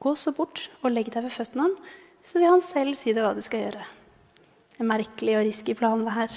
Gå 0.00 0.12
så 0.16 0.32
bort 0.36 0.68
og 0.82 0.92
legg 0.92 1.10
deg 1.12 1.26
ved 1.26 1.34
føttene 1.34 1.66
hans, 1.66 1.80
så 2.26 2.38
vil 2.38 2.50
han 2.50 2.62
selv 2.64 2.98
si 3.00 3.12
deg 3.12 3.26
hva 3.26 3.34
du 3.34 3.42
skal 3.44 3.66
gjøre. 3.66 3.84
En 4.78 4.88
merkelig 4.88 5.36
og 5.38 5.44
risky 5.48 5.74
plan, 5.76 6.04
det 6.04 6.14
her. 6.14 6.32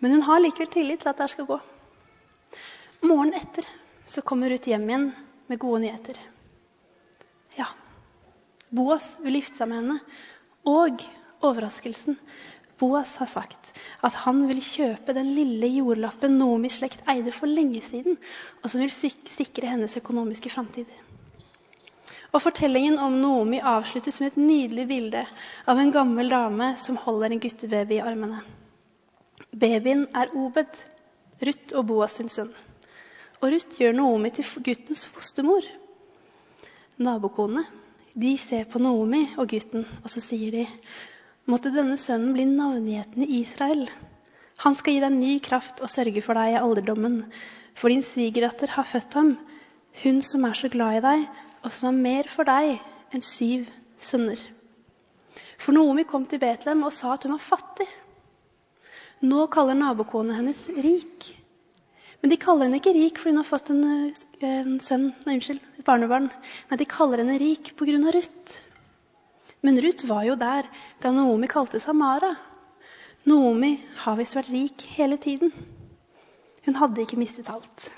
Men 0.00 0.16
hun 0.16 0.26
har 0.26 0.42
likevel 0.42 0.70
tillit 0.72 1.02
til 1.02 1.12
at 1.12 1.20
det 1.20 1.30
skal 1.30 1.48
gå. 1.50 1.58
Morgenen 3.02 3.38
etter 3.38 3.66
så 4.06 4.22
kommer 4.26 4.50
Ruth 4.50 4.70
hjem 4.70 4.88
igjen 4.88 5.08
med 5.50 5.60
gode 5.62 5.82
nyheter. 5.84 6.18
Ja, 7.58 7.68
Boas 8.72 9.16
vil 9.22 9.36
gifte 9.40 9.58
seg 9.58 9.70
med 9.70 9.82
henne. 9.82 9.98
Og 10.68 11.02
overraskelsen 11.42 12.16
Boas 12.82 13.14
har 13.22 13.30
sagt 13.30 13.72
at 14.02 14.16
han 14.24 14.42
vil 14.48 14.58
kjøpe 14.66 15.14
den 15.14 15.30
lille 15.36 15.70
jordlappen 15.70 16.34
Noomis 16.40 16.80
slekt 16.80 17.06
eide 17.10 17.30
for 17.34 17.46
lenge 17.46 17.80
siden, 17.86 18.18
og 18.62 18.70
som 18.72 18.82
vil 18.82 18.90
sikre 18.92 19.70
hennes 19.70 19.94
økonomiske 20.00 20.50
framtid. 20.50 20.90
Og 22.32 22.40
Fortellingen 22.40 22.96
om 22.98 23.18
Noomi 23.20 23.60
avsluttes 23.60 24.18
med 24.20 24.32
et 24.32 24.40
nydelig 24.40 24.86
bilde 24.88 25.22
av 25.68 25.78
en 25.78 25.92
gammel 25.94 26.32
dame 26.32 26.72
som 26.80 26.96
holder 26.96 27.34
en 27.34 27.42
guttebaby 27.44 27.98
i 27.98 28.02
armene. 28.02 28.40
Babyen 29.52 30.06
er 30.16 30.32
Obed, 30.32 30.78
Ruth 31.44 31.76
og 31.76 31.86
Boas 31.90 32.16
sin 32.16 32.32
sønn. 32.32 32.50
Og 33.42 33.52
Ruth 33.52 33.76
gjør 33.78 33.92
Noomi 33.98 34.32
til 34.32 34.48
guttens 34.64 35.04
fostermor. 35.12 35.66
Nabokonene 37.02 37.66
de 38.14 38.32
ser 38.40 38.64
på 38.68 38.80
Noomi 38.80 39.26
og 39.36 39.48
gutten, 39.52 39.84
og 40.02 40.08
så 40.12 40.24
sier 40.24 40.56
de 40.56 40.66
måtte 41.50 41.72
denne 41.74 41.98
sønnen 42.00 42.34
bli 42.36 42.46
navngjetende 42.48 43.26
i 43.26 43.40
Israel. 43.42 43.86
Han 44.62 44.76
skal 44.78 44.94
gi 44.94 45.02
deg 45.02 45.16
ny 45.16 45.32
kraft 45.42 45.82
og 45.82 45.90
sørge 45.90 46.22
for 46.22 46.38
deg 46.38 46.54
i 46.54 46.60
alderdommen. 46.60 47.22
For 47.74 47.90
din 47.90 48.04
svigerdatter 48.06 48.74
har 48.76 48.86
født 48.86 49.16
ham, 49.18 49.34
hun 50.02 50.22
som 50.22 50.44
er 50.46 50.56
så 50.58 50.70
glad 50.72 51.00
i 51.00 51.04
deg, 51.06 51.26
og 51.62 51.72
som 51.72 51.90
er 51.90 52.02
mer 52.06 52.30
for 52.30 52.48
deg 52.48 52.76
enn 53.12 53.24
syv 53.24 53.66
sønner. 54.02 54.40
For 55.58 55.74
Noomi 55.74 56.04
kom 56.08 56.26
til 56.28 56.40
Betlehem 56.42 56.82
og 56.86 56.94
sa 56.94 57.14
at 57.14 57.26
hun 57.26 57.36
var 57.36 57.44
fattig. 57.44 57.88
Nå 59.22 59.46
kaller 59.54 59.78
nabokona 59.78 60.34
hennes 60.38 60.64
rik. 60.82 61.30
Men 62.22 62.30
de 62.30 62.38
kaller 62.38 62.68
henne 62.68 62.78
ikke 62.78 62.94
rik 62.94 63.18
fordi 63.18 63.34
hun 63.34 63.42
har 63.42 63.48
fått 63.48 63.70
en, 63.74 63.84
en 64.46 64.76
sønn, 64.82 65.08
nei, 65.26 65.38
unnskyld, 65.38 65.62
et 65.78 65.86
barnebarn. 65.86 66.28
Nei, 66.70 66.78
de 66.78 66.88
kaller 66.90 67.22
henne 67.22 67.38
rik 67.42 67.72
pga. 67.78 67.98
Ruth. 68.14 68.58
Men 69.62 69.78
Ruth 69.82 70.08
var 70.08 70.24
jo 70.26 70.34
der 70.38 70.66
da 71.02 71.12
Naomi 71.14 71.48
kalte 71.50 71.78
seg 71.82 71.94
Mara. 71.94 72.32
Naomi 73.30 73.76
har 74.02 74.16
visst 74.18 74.34
vært 74.34 74.50
rik 74.50 74.86
hele 74.96 75.18
tiden. 75.22 75.52
Hun 76.66 76.78
hadde 76.78 77.04
ikke 77.04 77.18
mistet 77.20 77.50
alt. 77.50 77.90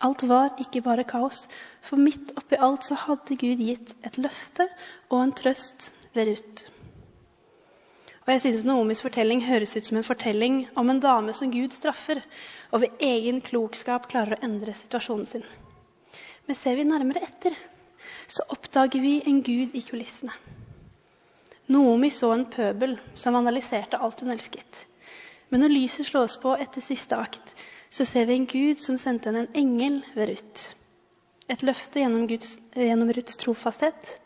Alt 0.00 0.24
var 0.28 0.60
ikke 0.60 0.82
bare 0.84 1.04
kaos, 1.08 1.46
for 1.84 2.00
midt 2.00 2.32
oppi 2.40 2.56
alt 2.56 2.84
så 2.84 2.96
hadde 2.96 3.36
Gud 3.40 3.60
gitt 3.60 3.94
et 4.04 4.20
løfte 4.20 4.68
og 5.10 5.18
en 5.22 5.34
trøst 5.36 5.90
ved 6.16 6.30
Ruth. 6.30 6.68
Og 8.24 8.32
jeg 8.34 8.44
synes 8.44 8.64
Noomis 8.68 9.02
fortelling 9.02 9.42
høres 9.44 9.74
ut 9.76 9.88
som 9.88 9.98
en 9.98 10.06
fortelling 10.06 10.62
om 10.80 10.92
en 10.92 11.00
dame 11.00 11.32
som 11.36 11.52
Gud 11.52 11.72
straffer, 11.76 12.20
og 12.70 12.84
ved 12.84 13.04
egen 13.04 13.40
klokskap 13.44 14.08
klarer 14.12 14.36
å 14.36 14.44
endre 14.46 14.76
situasjonen 14.76 15.28
sin. 15.28 15.44
Men 16.46 16.56
ser 16.56 16.76
vi 16.76 16.84
nærmere 16.88 17.24
etter, 17.24 17.56
så 18.28 18.44
oppdager 18.54 19.02
vi 19.02 19.18
en 19.26 19.40
Gud 19.44 19.76
i 19.76 19.82
kulissene. 19.84 20.36
Noomi 21.70 22.10
så 22.10 22.32
en 22.34 22.48
pøbel 22.50 22.96
som 23.14 23.36
vandaliserte 23.38 24.00
alt 24.02 24.24
hun 24.24 24.32
elsket. 24.34 24.86
Men 25.50 25.62
når 25.64 25.74
lyset 25.74 26.08
slås 26.08 26.36
på 26.42 26.54
etter 26.58 26.82
siste 26.82 27.18
akt, 27.18 27.54
så 27.90 28.06
ser 28.06 28.26
vi 28.26 28.36
en 28.38 28.46
Gud 28.50 28.82
som 28.82 28.98
sendte 28.98 29.30
henne 29.30 29.46
en 29.46 29.58
engel 29.62 30.00
ved 30.14 30.30
Ruth. 30.30 30.64
Et 31.50 31.62
løfte 31.66 32.02
gjennom, 32.02 32.26
Guds, 32.30 32.56
gjennom 32.74 33.10
Ruths 33.10 33.38
trofasthet, 33.38 34.18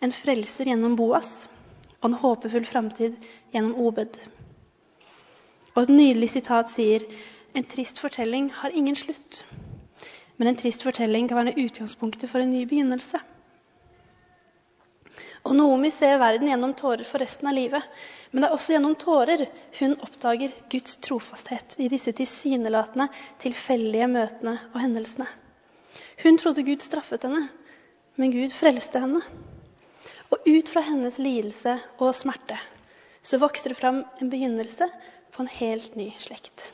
en 0.00 0.12
frelser 0.12 0.68
gjennom 0.70 0.96
Boas 0.96 1.48
og 2.00 2.10
en 2.10 2.18
håpefull 2.20 2.64
framtid 2.68 3.16
gjennom 3.52 3.76
Obed. 3.88 4.16
Og 5.74 5.82
et 5.82 5.92
nydelig 5.92 6.30
sitat 6.32 6.72
sier 6.72 7.04
en 7.56 7.64
trist 7.68 8.00
fortelling 8.00 8.50
har 8.62 8.72
ingen 8.76 8.96
slutt. 8.96 9.44
Men 10.36 10.52
en 10.52 10.60
trist 10.60 10.84
fortelling 10.84 11.28
kan 11.28 11.40
være 11.40 11.56
utgangspunktet 11.64 12.30
for 12.32 12.44
en 12.44 12.52
ny 12.52 12.64
begynnelse. 12.68 13.20
Og 15.46 15.54
Naomi 15.54 15.92
ser 15.94 16.18
verden 16.18 16.48
gjennom 16.50 16.72
tårer 16.74 17.06
for 17.06 17.22
resten 17.22 17.46
av 17.46 17.54
livet. 17.54 17.82
Men 18.32 18.42
det 18.42 18.48
er 18.48 18.54
også 18.56 18.74
gjennom 18.74 18.96
tårer 18.98 19.44
hun 19.78 19.94
oppdager 20.02 20.54
Guds 20.72 20.96
trofasthet 21.06 21.76
i 21.78 21.86
disse 21.92 22.10
tilsynelatende 22.18 23.06
tilfeldige 23.42 24.08
møtene 24.10 24.56
og 24.72 24.80
hendelsene. 24.82 25.28
Hun 26.24 26.40
trodde 26.40 26.64
Gud 26.66 26.82
straffet 26.82 27.28
henne, 27.28 27.44
men 28.18 28.32
Gud 28.34 28.54
frelste 28.54 29.02
henne. 29.04 29.22
Og 30.34 30.48
ut 30.48 30.72
fra 30.72 30.82
hennes 30.82 31.20
lidelse 31.22 31.76
og 32.00 32.10
smerte 32.18 32.58
så 33.26 33.38
vokser 33.42 33.72
det 33.72 33.78
fram 33.78 34.04
en 34.20 34.30
begynnelse 34.30 34.86
på 35.34 35.42
en 35.42 35.50
helt 35.50 35.94
ny 35.98 36.08
slekt. 36.18 36.70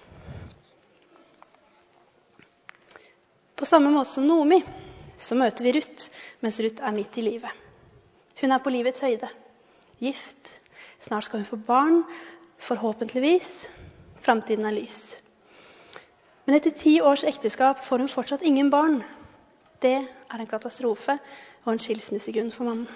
På 3.56 3.68
samme 3.68 3.92
måte 3.92 4.10
som 4.12 4.26
Nomi 4.28 4.62
så 5.22 5.36
møter 5.38 5.64
vi 5.64 5.76
Ruth 5.76 6.08
mens 6.40 6.60
Ruth 6.60 6.84
er 6.84 6.96
midt 6.96 7.20
i 7.20 7.24
livet. 7.28 7.62
Hun 8.40 8.52
er 8.52 8.62
på 8.62 8.70
livets 8.70 9.02
høyde. 9.04 9.28
Gift. 10.00 10.60
Snart 11.00 11.24
skal 11.24 11.42
hun 11.42 11.46
få 11.46 11.56
barn. 11.56 12.02
Forhåpentligvis. 12.58 13.68
Framtiden 14.22 14.66
er 14.66 14.76
lys. 14.76 15.16
Men 16.46 16.58
etter 16.58 16.74
ti 16.74 16.96
års 17.00 17.24
ekteskap 17.26 17.84
får 17.86 18.02
hun 18.02 18.10
fortsatt 18.10 18.42
ingen 18.46 18.70
barn. 18.70 19.02
Det 19.82 19.98
er 19.98 20.40
en 20.40 20.50
katastrofe 20.50 21.18
og 21.64 21.72
en 21.72 21.82
skilsmissegrunn 21.82 22.50
for 22.54 22.66
mannen. 22.66 22.88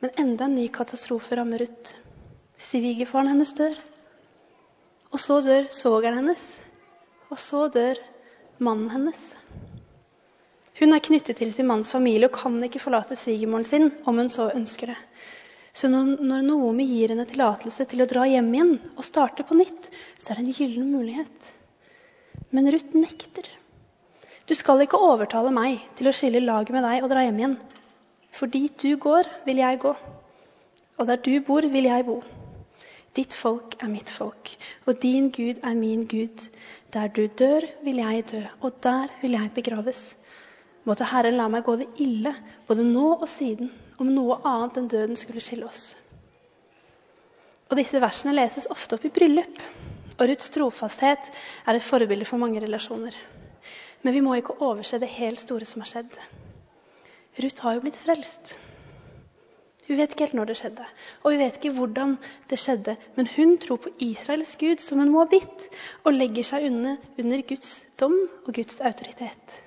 Men 0.00 0.14
enda 0.20 0.46
en 0.46 0.54
ny 0.54 0.68
katastrofe 0.72 1.36
rammer 1.36 1.64
ut. 1.64 1.94
Svigerfaren 2.58 3.32
hennes 3.32 3.52
dør. 3.56 3.74
Og 5.12 5.20
så 5.20 5.40
dør 5.44 5.68
svogeren 5.72 6.20
hennes. 6.20 6.44
Og 7.30 7.38
så 7.40 7.66
dør 7.72 8.00
mannen 8.58 8.90
hennes. 8.92 9.32
Hun 10.78 10.94
er 10.94 11.02
knyttet 11.02 11.40
til 11.40 11.50
sin 11.54 11.66
manns 11.66 11.90
familie 11.94 12.28
og 12.28 12.36
kan 12.36 12.58
ikke 12.62 12.82
forlate 12.82 13.16
svigermoren 13.18 13.66
sin 13.66 13.90
om 14.06 14.18
hun 14.20 14.30
så 14.30 14.50
ønsker 14.54 14.92
det. 14.92 14.98
Så 15.74 15.90
når 15.90 16.42
Noomi 16.42 16.86
gir 16.88 17.12
henne 17.12 17.26
tillatelse 17.28 17.86
til 17.90 18.02
å 18.02 18.08
dra 18.10 18.24
hjem 18.26 18.48
igjen 18.54 18.74
og 18.94 19.06
starte 19.06 19.44
på 19.46 19.58
nytt, 19.58 19.90
så 20.18 20.32
er 20.32 20.38
det 20.38 20.44
en 20.44 20.56
gyllen 20.56 20.92
mulighet. 20.94 21.50
Men 22.54 22.70
Ruth 22.72 22.96
nekter. 22.96 23.46
Du 24.48 24.54
skal 24.56 24.80
ikke 24.82 25.00
overtale 25.04 25.52
meg 25.54 25.82
til 25.98 26.08
å 26.08 26.14
skille 26.16 26.40
laget 26.40 26.72
med 26.74 26.86
deg 26.86 27.04
og 27.04 27.12
dra 27.12 27.26
hjem 27.26 27.42
igjen. 27.42 27.58
For 28.32 28.50
dit 28.50 28.74
du 28.80 28.96
går, 28.96 29.28
vil 29.46 29.60
jeg 29.60 29.82
gå. 29.82 29.94
Og 30.98 31.06
der 31.10 31.20
du 31.22 31.34
bor, 31.46 31.66
vil 31.68 31.90
jeg 31.90 32.06
bo. 32.06 32.20
Ditt 33.18 33.34
folk 33.34 33.74
er 33.82 33.90
mitt 33.90 34.10
folk, 34.14 34.50
og 34.86 34.98
din 35.02 35.30
Gud 35.34 35.62
er 35.66 35.74
min 35.74 36.06
Gud. 36.06 36.44
Der 36.94 37.10
du 37.10 37.26
dør, 37.26 37.66
vil 37.84 37.98
jeg 37.98 38.26
dø, 38.30 38.42
og 38.60 38.82
der 38.82 39.10
vil 39.22 39.34
jeg 39.34 39.50
begraves. 39.54 40.17
Måtte 40.88 41.04
Herren 41.04 41.36
la 41.36 41.50
meg 41.52 41.66
gå 41.66 41.74
det 41.76 41.90
ille, 42.00 42.32
både 42.68 42.84
nå 42.86 43.10
og 43.18 43.26
siden, 43.28 43.68
om 44.00 44.08
noe 44.08 44.38
annet 44.48 44.78
enn 44.80 44.86
døden 44.88 45.18
skulle 45.20 45.42
skille 45.44 45.68
oss. 45.68 45.90
Og 47.68 47.76
Disse 47.76 48.00
versene 48.00 48.32
leses 48.32 48.70
ofte 48.72 48.96
opp 48.96 49.04
i 49.04 49.12
bryllup, 49.12 49.58
og 50.16 50.24
Ruths 50.30 50.48
trofasthet 50.54 51.28
er 51.68 51.76
et 51.76 51.84
forbilde 51.84 52.24
for 52.28 52.40
mange 52.40 52.62
relasjoner. 52.64 53.12
Men 54.00 54.16
vi 54.16 54.24
må 54.24 54.38
ikke 54.38 54.56
overse 54.64 55.00
det 55.02 55.10
helt 55.18 55.44
store 55.44 55.68
som 55.68 55.84
har 55.84 55.92
skjedd. 55.92 56.16
Ruth 57.42 57.66
har 57.66 57.76
jo 57.76 57.84
blitt 57.84 58.00
frelst. 58.00 58.56
Vi 59.88 59.96
vet 59.96 60.12
ikke 60.12 60.26
helt 60.26 60.40
når 60.40 60.50
det 60.50 60.58
skjedde, 60.62 60.88
og 61.20 61.32
vi 61.32 61.42
vet 61.42 61.60
ikke 61.60 61.76
hvordan 61.76 62.16
det 62.48 62.58
skjedde. 62.64 62.96
Men 63.16 63.28
hun 63.36 63.56
tror 63.60 63.84
på 63.84 63.92
Israels 64.08 64.56
Gud 64.60 64.80
som 64.84 65.04
en 65.04 65.12
moabit 65.12 65.68
og 66.04 66.16
legger 66.16 66.48
seg 66.48 66.68
under, 66.72 66.96
under 67.20 67.44
Guds 67.52 67.82
dom 68.00 68.16
og 68.46 68.54
Guds 68.56 68.80
autoritet. 68.80 69.62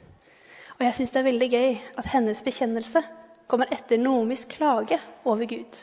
Og 0.81 0.87
jeg 0.87 0.95
syns 0.97 1.11
det 1.13 1.19
er 1.19 1.25
veldig 1.27 1.47
gøy 1.53 1.73
at 2.01 2.07
hennes 2.09 2.39
bekjennelse 2.41 3.03
kommer 3.51 3.69
etter 3.69 3.99
Noomis 4.01 4.47
klage 4.49 4.97
over 5.29 5.45
Gud. 5.45 5.77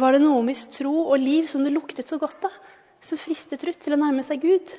Var 0.00 0.16
det 0.16 0.22
Noomis 0.22 0.62
tro 0.72 0.92
og 1.02 1.20
liv 1.20 1.44
som 1.50 1.60
det 1.60 1.74
luktet 1.74 2.08
så 2.08 2.16
godt 2.16 2.46
av, 2.48 2.54
som 3.04 3.20
fristet 3.20 3.66
Ruth 3.68 3.82
til 3.84 3.92
å 3.92 3.98
nærme 4.00 4.24
seg 4.24 4.40
Gud? 4.40 4.72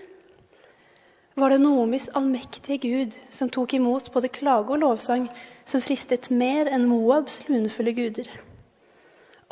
Var 1.38 1.54
det 1.54 1.60
Noomis 1.62 2.10
allmektige 2.18 2.80
Gud 2.82 3.20
som 3.30 3.54
tok 3.54 3.78
imot 3.78 4.10
både 4.16 4.34
klage 4.34 4.74
og 4.74 4.82
lovsang, 4.82 5.30
som 5.70 5.86
fristet 5.86 6.32
mer 6.34 6.66
enn 6.74 6.90
Moabs 6.90 7.44
lunefulle 7.46 7.94
guder? 7.94 8.32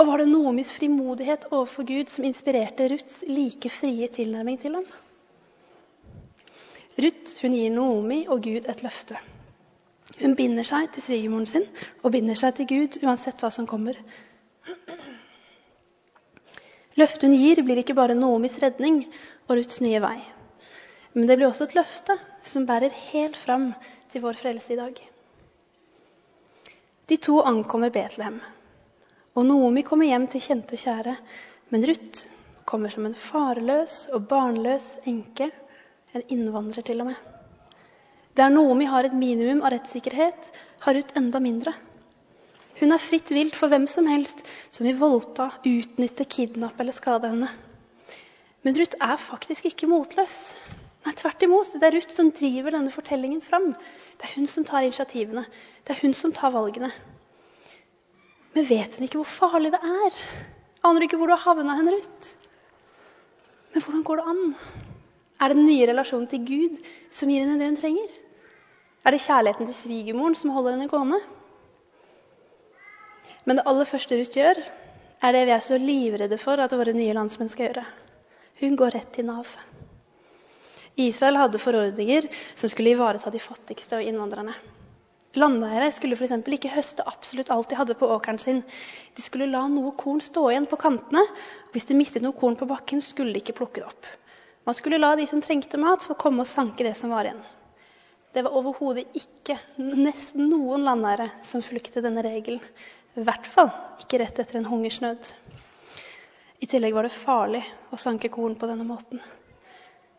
Og 0.01 0.09
var 0.09 0.17
det 0.17 0.31
Noomis 0.33 0.73
frimodighet 0.73 1.45
overfor 1.51 1.85
Gud 1.85 2.09
som 2.09 2.25
inspirerte 2.25 2.89
Ruths 2.89 3.21
like 3.29 3.69
frie 3.69 4.09
tilnærming 4.09 4.57
til 4.65 4.81
ham? 4.81 4.89
Ruth 6.99 7.37
hun 7.41 7.53
gir 7.55 7.71
Noomi 7.71 8.25
og 8.27 8.43
Gud 8.43 8.67
et 8.67 8.83
løfte. 8.83 9.19
Hun 10.19 10.35
binder 10.35 10.67
seg 10.67 10.89
til 10.91 11.05
svigermoren 11.05 11.47
sin 11.47 11.67
og 12.03 12.11
binder 12.11 12.35
seg 12.37 12.57
til 12.57 12.67
Gud 12.67 12.97
uansett 13.05 13.39
hva 13.39 13.51
som 13.53 13.67
kommer. 13.69 13.95
Løftet 16.99 17.29
hun 17.29 17.37
gir, 17.37 17.61
blir 17.63 17.79
ikke 17.79 17.95
bare 17.95 18.17
Noomis 18.17 18.59
redning 18.61 19.05
og 19.47 19.55
Ruths 19.55 19.79
nye 19.81 20.01
vei. 20.03 20.17
Men 21.13 21.27
det 21.27 21.37
blir 21.39 21.47
også 21.47 21.69
et 21.69 21.77
løfte 21.79 22.17
som 22.47 22.67
bærer 22.67 22.93
helt 23.11 23.39
fram 23.39 23.71
til 24.11 24.23
vår 24.25 24.39
frelse 24.39 24.75
i 24.75 24.79
dag. 24.79 24.99
De 27.07 27.17
to 27.17 27.39
ankommer 27.43 27.91
Betlehem. 27.91 28.41
Og 29.35 29.47
Noomi 29.47 29.83
kommer 29.87 30.07
hjem 30.11 30.27
til 30.31 30.43
kjente 30.43 30.75
og 30.75 30.83
kjære. 30.83 31.15
Men 31.71 31.87
Ruth 31.87 32.27
kommer 32.67 32.91
som 32.91 33.07
en 33.07 33.15
farløs 33.15 34.05
og 34.11 34.27
barnløs 34.27 34.97
enke 35.07 35.49
en 36.15 36.25
innvandrer 36.33 36.85
til 36.85 37.03
og 37.03 37.11
med. 37.11 37.19
Der 38.37 38.51
Noomi 38.51 38.87
har 38.87 39.03
et 39.03 39.15
minimum 39.15 39.63
av 39.63 39.73
rettssikkerhet, 39.73 40.51
har 40.85 40.95
Ruth 40.95 41.17
enda 41.19 41.39
mindre. 41.43 41.73
Hun 42.79 42.95
er 42.95 43.03
fritt 43.03 43.29
vilt 43.35 43.57
for 43.59 43.69
hvem 43.69 43.87
som 43.91 44.07
helst 44.09 44.45
som 44.73 44.87
vil 44.87 44.97
voldta, 44.97 45.49
utnytte, 45.67 46.25
kidnappe 46.25 46.81
eller 46.81 46.95
skade 46.95 47.29
henne. 47.29 47.49
Men 48.63 48.77
Ruth 48.77 48.97
er 49.01 49.19
faktisk 49.21 49.67
ikke 49.69 49.89
motløs. 49.91 50.39
Nei, 51.05 51.13
Tvert 51.17 51.43
imot. 51.45 51.73
Det 51.75 51.87
er 51.87 51.95
Ruth 51.97 52.13
som 52.13 52.31
driver 52.33 52.75
denne 52.75 52.93
fortellingen 52.93 53.41
fram. 53.41 53.71
Det 54.17 54.27
er 54.27 54.35
hun 54.37 54.47
som 54.49 54.65
tar 54.65 54.85
initiativene. 54.85 55.43
Det 55.85 55.95
er 55.95 56.01
hun 56.03 56.13
som 56.17 56.33
tar 56.33 56.53
valgene. 56.53 56.91
Men 58.53 58.67
vet 58.67 58.97
hun 58.97 59.07
ikke 59.07 59.21
hvor 59.21 59.29
farlig 59.29 59.73
det 59.73 59.81
er? 59.81 60.21
Aner 60.85 61.01
du 61.01 61.07
ikke 61.07 61.19
hvor 61.21 61.29
du 61.29 61.35
har 61.35 61.45
havna 61.45 61.77
hen, 61.77 61.89
Ruth? 61.93 62.33
Men 63.73 63.85
hvordan 63.85 64.07
går 64.07 64.21
det 64.21 64.31
an? 64.33 64.41
Er 65.41 65.49
det 65.49 65.57
den 65.57 65.65
nye 65.65 65.87
relasjonen 65.89 66.27
til 66.29 66.43
Gud 66.45 66.77
som 67.09 67.29
gir 67.31 67.41
henne 67.41 67.57
det 67.57 67.71
hun 67.71 67.79
trenger? 67.79 68.17
Er 69.01 69.15
det 69.15 69.23
kjærligheten 69.23 69.69
til 69.71 69.77
svigermoren 69.77 70.37
som 70.37 70.53
holder 70.53 70.75
henne 70.75 70.89
gående? 70.91 71.17
Men 73.49 73.57
det 73.57 73.65
aller 73.65 73.89
første 73.89 74.19
Ruth 74.19 74.37
gjør, 74.37 74.61
er 75.21 75.33
det 75.33 75.45
vi 75.49 75.53
er 75.55 75.63
så 75.65 75.79
livredde 75.81 76.37
for 76.41 76.61
at 76.61 76.73
våre 76.77 76.93
nye 76.93 77.15
landsmenn 77.17 77.49
skal 77.49 77.71
gjøre. 77.71 77.85
Hun 78.61 78.77
går 78.77 78.93
rett 78.93 79.09
til 79.15 79.25
Nav. 79.25 79.49
Israel 81.01 81.39
hadde 81.39 81.61
forordninger 81.61 82.27
som 82.53 82.69
skulle 82.69 82.93
ivareta 82.93 83.33
de 83.33 83.41
fattigste 83.41 83.97
og 83.97 84.05
innvandrerne. 84.05 84.53
Landeiere 85.39 85.87
skulle 85.95 86.17
f.eks. 86.19 86.33
ikke 86.53 86.73
høste 86.75 87.05
absolutt 87.07 87.49
alt 87.49 87.69
de 87.71 87.77
hadde 87.79 87.95
på 87.97 88.09
åkeren 88.13 88.39
sin. 88.41 88.61
De 89.15 89.23
skulle 89.23 89.47
la 89.49 89.63
noe 89.71 89.93
korn 89.97 90.19
stå 90.21 90.49
igjen 90.51 90.67
på 90.67 90.77
kantene. 90.81 91.23
Hvis 91.71 91.87
de 91.87 91.95
mistet 91.97 92.25
noe 92.25 92.35
korn 92.37 92.59
på 92.59 92.67
bakken, 92.67 93.01
skulle 93.01 93.31
de 93.33 93.39
ikke 93.39 93.55
plukke 93.61 93.79
det 93.79 93.87
opp. 93.87 94.09
Man 94.63 94.77
skulle 94.77 94.99
la 95.01 95.15
de 95.15 95.25
som 95.27 95.41
trengte 95.41 95.79
mat, 95.81 96.03
få 96.05 96.13
komme 96.13 96.43
og 96.43 96.49
sanke 96.49 96.85
det 96.85 96.93
som 96.97 97.13
var 97.13 97.25
igjen. 97.25 97.41
Det 98.31 98.43
var 98.45 98.55
overhodet 98.55 99.09
ikke 99.17 99.57
nesten 99.81 100.47
noen 100.51 100.85
landeiere 100.87 101.27
som 101.43 101.63
fulgte 101.65 102.03
denne 102.03 102.23
regelen. 102.23 102.61
I 103.19 103.25
hvert 103.27 103.47
fall 103.49 103.71
ikke 103.99 104.21
rett 104.21 104.37
etter 104.39 104.59
en 104.61 104.69
hungersnød. 104.69 105.31
I 106.61 106.69
tillegg 106.69 106.93
var 106.95 107.07
det 107.07 107.15
farlig 107.15 107.63
å 107.91 107.99
sanke 107.99 108.29
korn 108.31 108.55
på 108.55 108.69
denne 108.69 108.85
måten. 108.87 109.19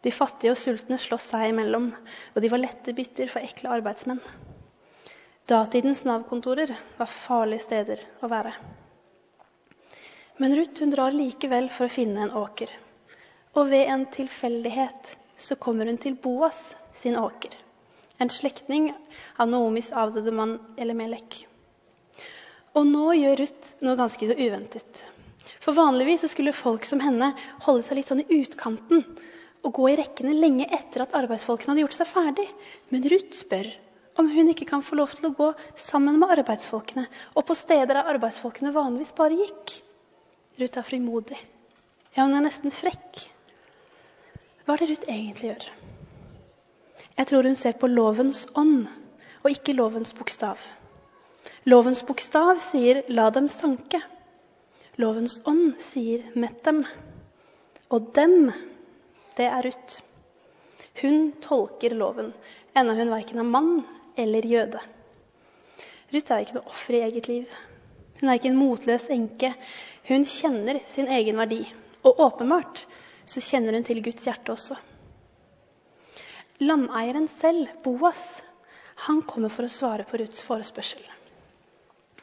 De 0.03 0.11
fattige 0.11 0.53
og 0.53 0.59
sultne 0.59 0.99
sloss 0.99 1.31
seg 1.31 1.53
imellom, 1.53 1.93
og 2.35 2.43
de 2.43 2.51
var 2.51 2.61
lette 2.61 2.93
bytter 2.99 3.31
for 3.31 3.47
ekle 3.47 3.71
arbeidsmenn. 3.79 4.21
Datidens 5.49 6.03
Nav-kontorer 6.05 6.75
var 6.99 7.11
farlige 7.11 7.65
steder 7.65 8.03
å 8.21 8.31
være. 8.31 8.53
Men 10.43 10.57
Ruth 10.59 10.83
hun 10.83 10.93
drar 10.93 11.15
likevel 11.15 11.71
for 11.71 11.87
å 11.87 11.93
finne 11.93 12.27
en 12.27 12.35
åker. 12.43 12.73
Og 13.53 13.69
ved 13.69 13.89
en 13.93 14.07
tilfeldighet 14.09 15.17
så 15.37 15.57
kommer 15.61 15.89
hun 15.91 15.99
til 16.01 16.15
Boas 16.17 16.73
sin 16.97 17.19
åker. 17.21 17.53
En 18.23 18.31
slektning 18.31 18.93
av 19.37 19.51
Noomis 19.51 19.91
avdøde 19.93 20.33
mann 20.33 20.55
Elimelek. 20.81 21.43
Og 22.79 22.87
nå 22.89 23.11
gjør 23.19 23.43
Ruth 23.43 23.75
noe 23.85 23.99
ganske 23.99 24.29
så 24.31 24.37
uventet. 24.39 25.03
For 25.61 25.77
vanligvis 25.77 26.25
så 26.25 26.31
skulle 26.33 26.55
folk 26.57 26.87
som 26.89 27.03
henne 27.03 27.33
holde 27.67 27.85
seg 27.85 27.99
litt 27.99 28.09
sånn 28.13 28.23
i 28.25 28.41
utkanten 28.41 29.05
og 29.63 29.75
gå 29.77 29.91
i 29.93 29.99
rekkene 30.01 30.35
lenge 30.35 30.67
etter 30.73 31.05
at 31.05 31.15
arbeidsfolkene 31.19 31.75
hadde 31.75 31.85
gjort 31.85 31.99
seg 31.99 32.11
ferdig. 32.11 32.47
Men 32.91 33.05
Ruth 33.13 33.37
spør 33.37 33.69
om 34.21 34.31
hun 34.33 34.51
ikke 34.53 34.69
kan 34.69 34.85
få 34.85 34.97
lov 34.99 35.13
til 35.17 35.29
å 35.29 35.35
gå 35.37 35.51
sammen 35.79 36.19
med 36.21 36.33
arbeidsfolkene 36.39 37.05
og 37.35 37.47
på 37.49 37.57
steder 37.59 37.95
der 37.95 38.11
arbeidsfolkene 38.15 38.75
vanligvis 38.75 39.15
bare 39.19 39.39
gikk. 39.39 39.77
Ruth 40.61 40.81
er 40.81 40.89
frimodig. 40.89 41.39
Ja, 42.17 42.27
hun 42.27 42.37
er 42.37 42.45
nesten 42.45 42.75
frekk. 42.75 43.23
Hva 44.63 44.77
er 44.77 44.83
det 44.83 44.91
Ruth 44.93 45.09
egentlig 45.11 45.49
gjør? 45.49 45.65
Jeg 47.19 47.27
tror 47.27 47.47
hun 47.49 47.57
ser 47.59 47.75
på 47.79 47.89
lovens 47.91 48.45
ånd 48.55 48.87
og 49.43 49.51
ikke 49.51 49.75
lovens 49.75 50.15
bokstav. 50.15 50.61
Lovens 51.67 52.03
bokstav 52.07 52.61
sier 52.63 53.03
'la 53.09 53.31
dem 53.31 53.49
sanke'. 53.49 54.03
Lovens 55.03 55.41
ånd 55.47 55.75
sier 55.83 56.23
'mett 56.35 56.63
dem'. 56.63 56.87
Og 57.91 58.15
'dem', 58.15 58.53
det 59.37 59.47
er 59.47 59.63
Ruth. 59.67 60.01
Hun 61.03 61.33
tolker 61.41 61.95
loven, 61.95 62.33
enda 62.77 62.95
hun 62.95 63.11
verken 63.11 63.39
er 63.39 63.53
mann 63.57 63.85
eller 64.17 64.47
jøde. 64.47 64.81
Ruth 66.15 66.33
er 66.33 66.39
ikke 66.39 66.55
noe 66.55 66.69
offer 66.69 66.95
i 66.95 67.05
eget 67.09 67.29
liv. 67.29 67.47
Hun 68.21 68.29
er 68.29 68.35
ikke 68.39 68.49
en 68.49 68.57
motløs 68.63 69.11
enke. 69.11 69.55
Hun 70.09 70.25
kjenner 70.25 70.79
sin 70.87 71.09
egen 71.09 71.37
verdi. 71.37 71.65
Og 72.05 72.21
åpenbart 72.21 72.87
så 73.27 73.43
kjenner 73.45 73.77
hun 73.77 73.87
til 73.87 74.03
Guds 74.05 74.27
hjerte 74.27 74.55
også. 74.55 74.77
Landeieren 76.63 77.29
selv, 77.31 77.71
Boas, 77.85 78.43
han 79.07 79.23
kommer 79.27 79.51
for 79.51 79.67
å 79.67 79.73
svare 79.73 80.07
på 80.07 80.21
Ruths 80.21 80.45
forespørsel. 80.47 81.03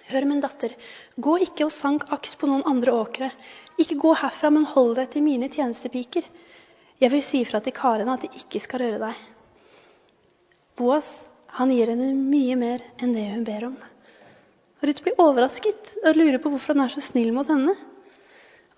Hør, 0.09 0.25
min 0.25 0.39
datter, 0.41 0.73
gå 1.21 1.35
ikke 1.45 1.67
og 1.67 1.73
sank 1.75 2.07
aks 2.15 2.37
på 2.39 2.47
noen 2.49 2.63
andre 2.69 2.95
åkre. 2.97 3.27
Ikke 3.81 3.99
gå 3.99 4.13
herfra, 4.17 4.49
men 4.53 4.65
hold 4.65 4.95
deg 4.97 5.11
til 5.13 5.25
mine 5.25 5.51
tjenestepiker. 5.53 6.25
Jeg 6.99 7.13
vil 7.13 7.23
si 7.23 7.43
ifra 7.43 7.61
til 7.63 7.75
karene 7.77 8.15
at 8.15 8.25
de 8.25 8.31
ikke 8.39 8.61
skal 8.63 8.81
røre 8.83 9.01
deg. 9.03 9.19
Boas 10.79 11.11
han 11.59 11.71
gir 11.73 11.91
henne 11.91 12.09
mye 12.15 12.55
mer 12.59 12.83
enn 12.97 13.13
det 13.15 13.27
hun 13.29 13.45
ber 13.45 13.67
om. 13.69 13.77
Ruth 14.79 15.03
blir 15.03 15.19
overrasket 15.19 15.97
og 15.99 16.17
lurer 16.17 16.39
på 16.41 16.51
hvorfor 16.53 16.77
han 16.77 16.85
er 16.85 16.93
så 16.93 17.03
snill 17.03 17.33
mot 17.35 17.47
henne. 17.51 17.75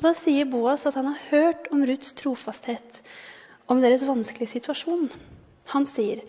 Og 0.01 0.07
Da 0.07 0.15
sier 0.17 0.47
Boas 0.49 0.87
at 0.89 0.95
han 0.97 1.11
har 1.11 1.17
hørt 1.29 1.67
om 1.69 1.83
Ruths 1.85 2.15
trofasthet, 2.17 3.03
om 3.69 3.83
deres 3.83 4.01
vanskelige 4.01 4.49
situasjon. 4.49 5.11
Han 5.75 5.85
sier, 5.85 6.23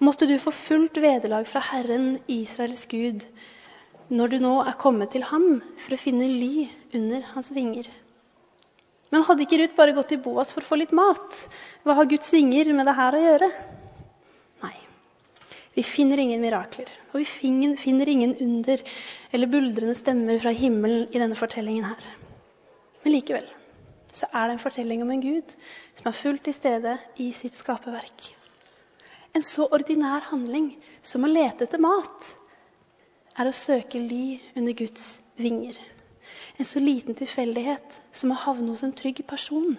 'Måtte 0.00 0.24
du 0.26 0.38
få 0.40 0.48
fullt 0.50 0.96
vederlag 0.96 1.44
fra 1.46 1.60
Herren 1.60 2.22
Israels 2.26 2.86
Gud' 2.88 3.26
når 4.08 4.30
du 4.32 4.38
nå 4.40 4.52
er 4.64 4.78
kommet 4.80 5.10
til 5.12 5.26
ham 5.28 5.60
for 5.76 5.92
å 5.92 5.98
finne 6.00 6.24
ly 6.24 6.70
under 6.94 7.20
hans 7.34 7.50
vinger. 7.52 7.90
Men 9.12 9.26
hadde 9.28 9.44
ikke 9.44 9.58
Ruth 9.60 9.76
bare 9.76 9.92
gått 9.92 10.08
til 10.08 10.22
Boas 10.24 10.52
for 10.52 10.64
å 10.64 10.68
få 10.70 10.78
litt 10.80 10.96
mat? 10.96 11.36
Hva 11.84 11.98
har 11.98 12.08
Guds 12.08 12.32
vinger 12.32 12.72
med 12.72 12.86
det 12.88 12.94
her 12.96 13.12
å 13.12 13.20
gjøre? 13.26 13.50
Nei. 14.62 14.72
Vi 15.76 15.82
finner 15.82 16.16
ingen 16.16 16.40
mirakler, 16.40 16.88
og 17.12 17.20
vi 17.20 17.28
finner 17.76 18.08
ingen 18.08 18.34
under 18.40 18.80
eller 19.32 19.52
buldrende 19.52 19.94
stemmer 19.94 20.40
fra 20.40 20.50
himmelen 20.50 21.10
i 21.12 21.18
denne 21.20 21.36
fortellingen 21.36 21.84
her. 21.84 22.08
Men 23.04 23.14
likevel 23.14 23.46
så 24.18 24.26
er 24.32 24.48
det 24.48 24.56
en 24.56 24.62
fortelling 24.62 25.02
om 25.04 25.10
en 25.12 25.22
Gud 25.22 25.54
som 25.98 26.08
er 26.08 26.16
fullt 26.16 26.44
til 26.48 26.56
stede 26.56 26.96
i 27.22 27.28
sitt 27.36 27.54
skaperverk. 27.58 28.32
En 29.36 29.44
så 29.44 29.68
ordinær 29.68 30.24
handling 30.30 30.72
som 31.06 31.24
å 31.26 31.30
lete 31.30 31.66
etter 31.68 31.82
mat 31.82 32.32
er 33.38 33.46
å 33.46 33.54
søke 33.54 34.00
ly 34.02 34.38
under 34.56 34.74
Guds 34.74 35.20
vinger. 35.38 35.76
En 36.58 36.66
så 36.66 36.80
liten 36.82 37.14
tilfeldighet 37.14 38.00
som 38.12 38.32
å 38.34 38.40
havne 38.46 38.72
hos 38.72 38.82
en 38.82 38.96
trygg 38.96 39.22
person. 39.28 39.76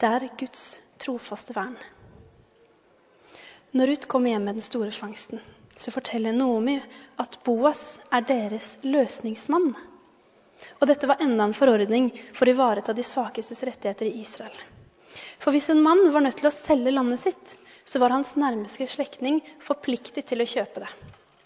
Det 0.00 0.08
er 0.08 0.26
Guds 0.40 0.80
trofaste 0.98 1.54
vern. 1.54 1.76
Når 3.70 3.92
Ruth 3.92 4.10
kommer 4.10 4.32
hjem 4.32 4.48
med 4.48 4.58
den 4.58 4.66
store 4.66 4.90
fangsten, 4.90 5.38
så 5.78 5.92
forteller 5.94 6.34
Noomi 6.34 6.80
at 7.22 7.38
Boas 7.46 8.00
er 8.10 8.26
deres 8.26 8.72
løsningsmann. 8.82 9.76
Og 10.80 10.88
dette 10.90 11.08
var 11.08 11.22
enda 11.24 11.46
en 11.48 11.56
forordning 11.56 12.10
for 12.36 12.48
å 12.48 12.54
ivareta 12.54 12.94
de 12.96 13.04
svakestes 13.06 13.62
rettigheter 13.66 14.08
i 14.08 14.20
Israel. 14.20 14.56
For 15.40 15.54
hvis 15.54 15.70
en 15.72 15.82
mann 15.82 16.04
var 16.12 16.24
nødt 16.24 16.38
til 16.40 16.50
å 16.50 16.54
selge 16.54 16.92
landet 16.92 17.22
sitt, 17.22 17.56
så 17.84 17.98
var 18.02 18.14
hans 18.14 18.36
nærmeste 18.38 18.86
slektning 18.86 19.40
forpliktet 19.64 20.28
til 20.30 20.42
å 20.42 20.48
kjøpe 20.48 20.84
det. 20.84 20.90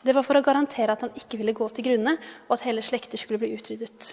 Det 0.04 0.12
var 0.12 0.26
for 0.26 0.36
å 0.36 0.44
garantere 0.44 0.92
at 0.92 1.06
han 1.06 1.14
ikke 1.16 1.38
ville 1.40 1.56
gå 1.56 1.68
til 1.72 1.86
grunne, 1.86 2.18
og 2.48 2.56
at 2.58 2.66
hele 2.66 2.84
slekter 2.84 3.20
skulle 3.20 3.40
bli 3.40 3.54
utryddet. 3.56 4.10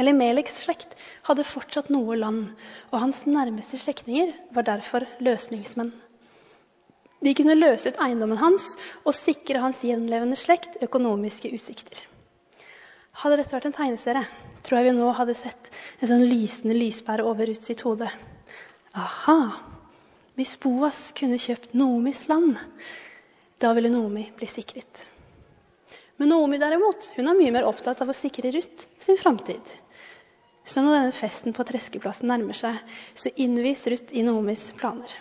Elimeleks 0.00 0.56
slekt 0.64 0.96
hadde 1.26 1.46
fortsatt 1.46 1.90
noe 1.94 2.16
land, 2.18 2.52
og 2.90 3.02
hans 3.02 3.24
nærmeste 3.26 3.78
slektninger 3.78 4.32
var 4.54 4.66
derfor 4.66 5.06
løsningsmenn. 5.22 5.92
De 7.20 7.34
kunne 7.36 7.58
løse 7.58 7.90
ut 7.90 7.98
eiendommen 8.00 8.40
hans 8.40 8.72
og 9.04 9.14
sikre 9.14 9.60
hans 9.60 9.82
gjenlevende 9.84 10.38
slekt 10.40 10.78
økonomiske 10.82 11.50
utsikter. 11.52 12.00
Hadde 13.18 13.40
dette 13.40 13.52
vært 13.52 13.66
en 13.68 13.74
tegneserie, 13.74 14.22
tror 14.62 14.78
jeg 14.78 14.86
vi 14.86 14.96
nå 14.96 15.10
hadde 15.16 15.34
sett 15.38 15.70
en 16.00 16.10
sånn 16.12 16.28
lysende 16.30 16.76
lyspære 16.76 17.26
over 17.26 17.50
Ruth 17.50 17.66
sitt 17.66 17.82
hode. 17.84 18.08
Aha! 18.96 19.38
Hvis 20.38 20.54
Boas 20.62 21.10
kunne 21.18 21.40
kjøpt 21.42 21.74
Noomis 21.76 22.22
land, 22.30 22.60
da 23.60 23.74
ville 23.76 23.90
Noomi 23.92 24.28
bli 24.38 24.48
sikret. 24.48 25.04
Men 26.16 26.30
Noomi 26.32 26.60
derimot, 26.62 27.10
hun 27.16 27.28
er 27.28 27.36
mye 27.36 27.52
mer 27.52 27.66
opptatt 27.68 28.00
av 28.04 28.12
å 28.12 28.16
sikre 28.16 28.52
Ruth 28.54 28.86
sin 29.02 29.18
framtid. 29.20 29.74
Så 30.64 30.84
når 30.84 30.96
denne 30.96 31.16
festen 31.16 31.56
på 31.56 31.64
Treskeplassen 31.66 32.30
nærmer 32.30 32.56
seg, 32.56 32.78
så 33.18 33.32
innvis 33.40 33.86
Ruth 33.90 34.14
i 34.16 34.24
Noomis 34.24 34.70
planer. 34.80 35.12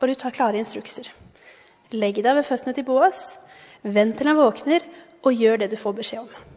Og 0.00 0.08
Ruth 0.08 0.26
har 0.26 0.34
klare 0.34 0.62
instrukser. 0.62 1.10
Legg 1.94 2.22
deg 2.24 2.38
ved 2.38 2.48
føttene 2.48 2.74
til 2.74 2.86
Boas, 2.88 3.36
vent 3.82 4.16
til 4.18 4.30
han 4.30 4.40
våkner, 4.40 4.86
og 5.22 5.38
gjør 5.38 5.62
det 5.62 5.70
du 5.74 5.78
får 5.80 5.98
beskjed 6.00 6.24
om. 6.24 6.53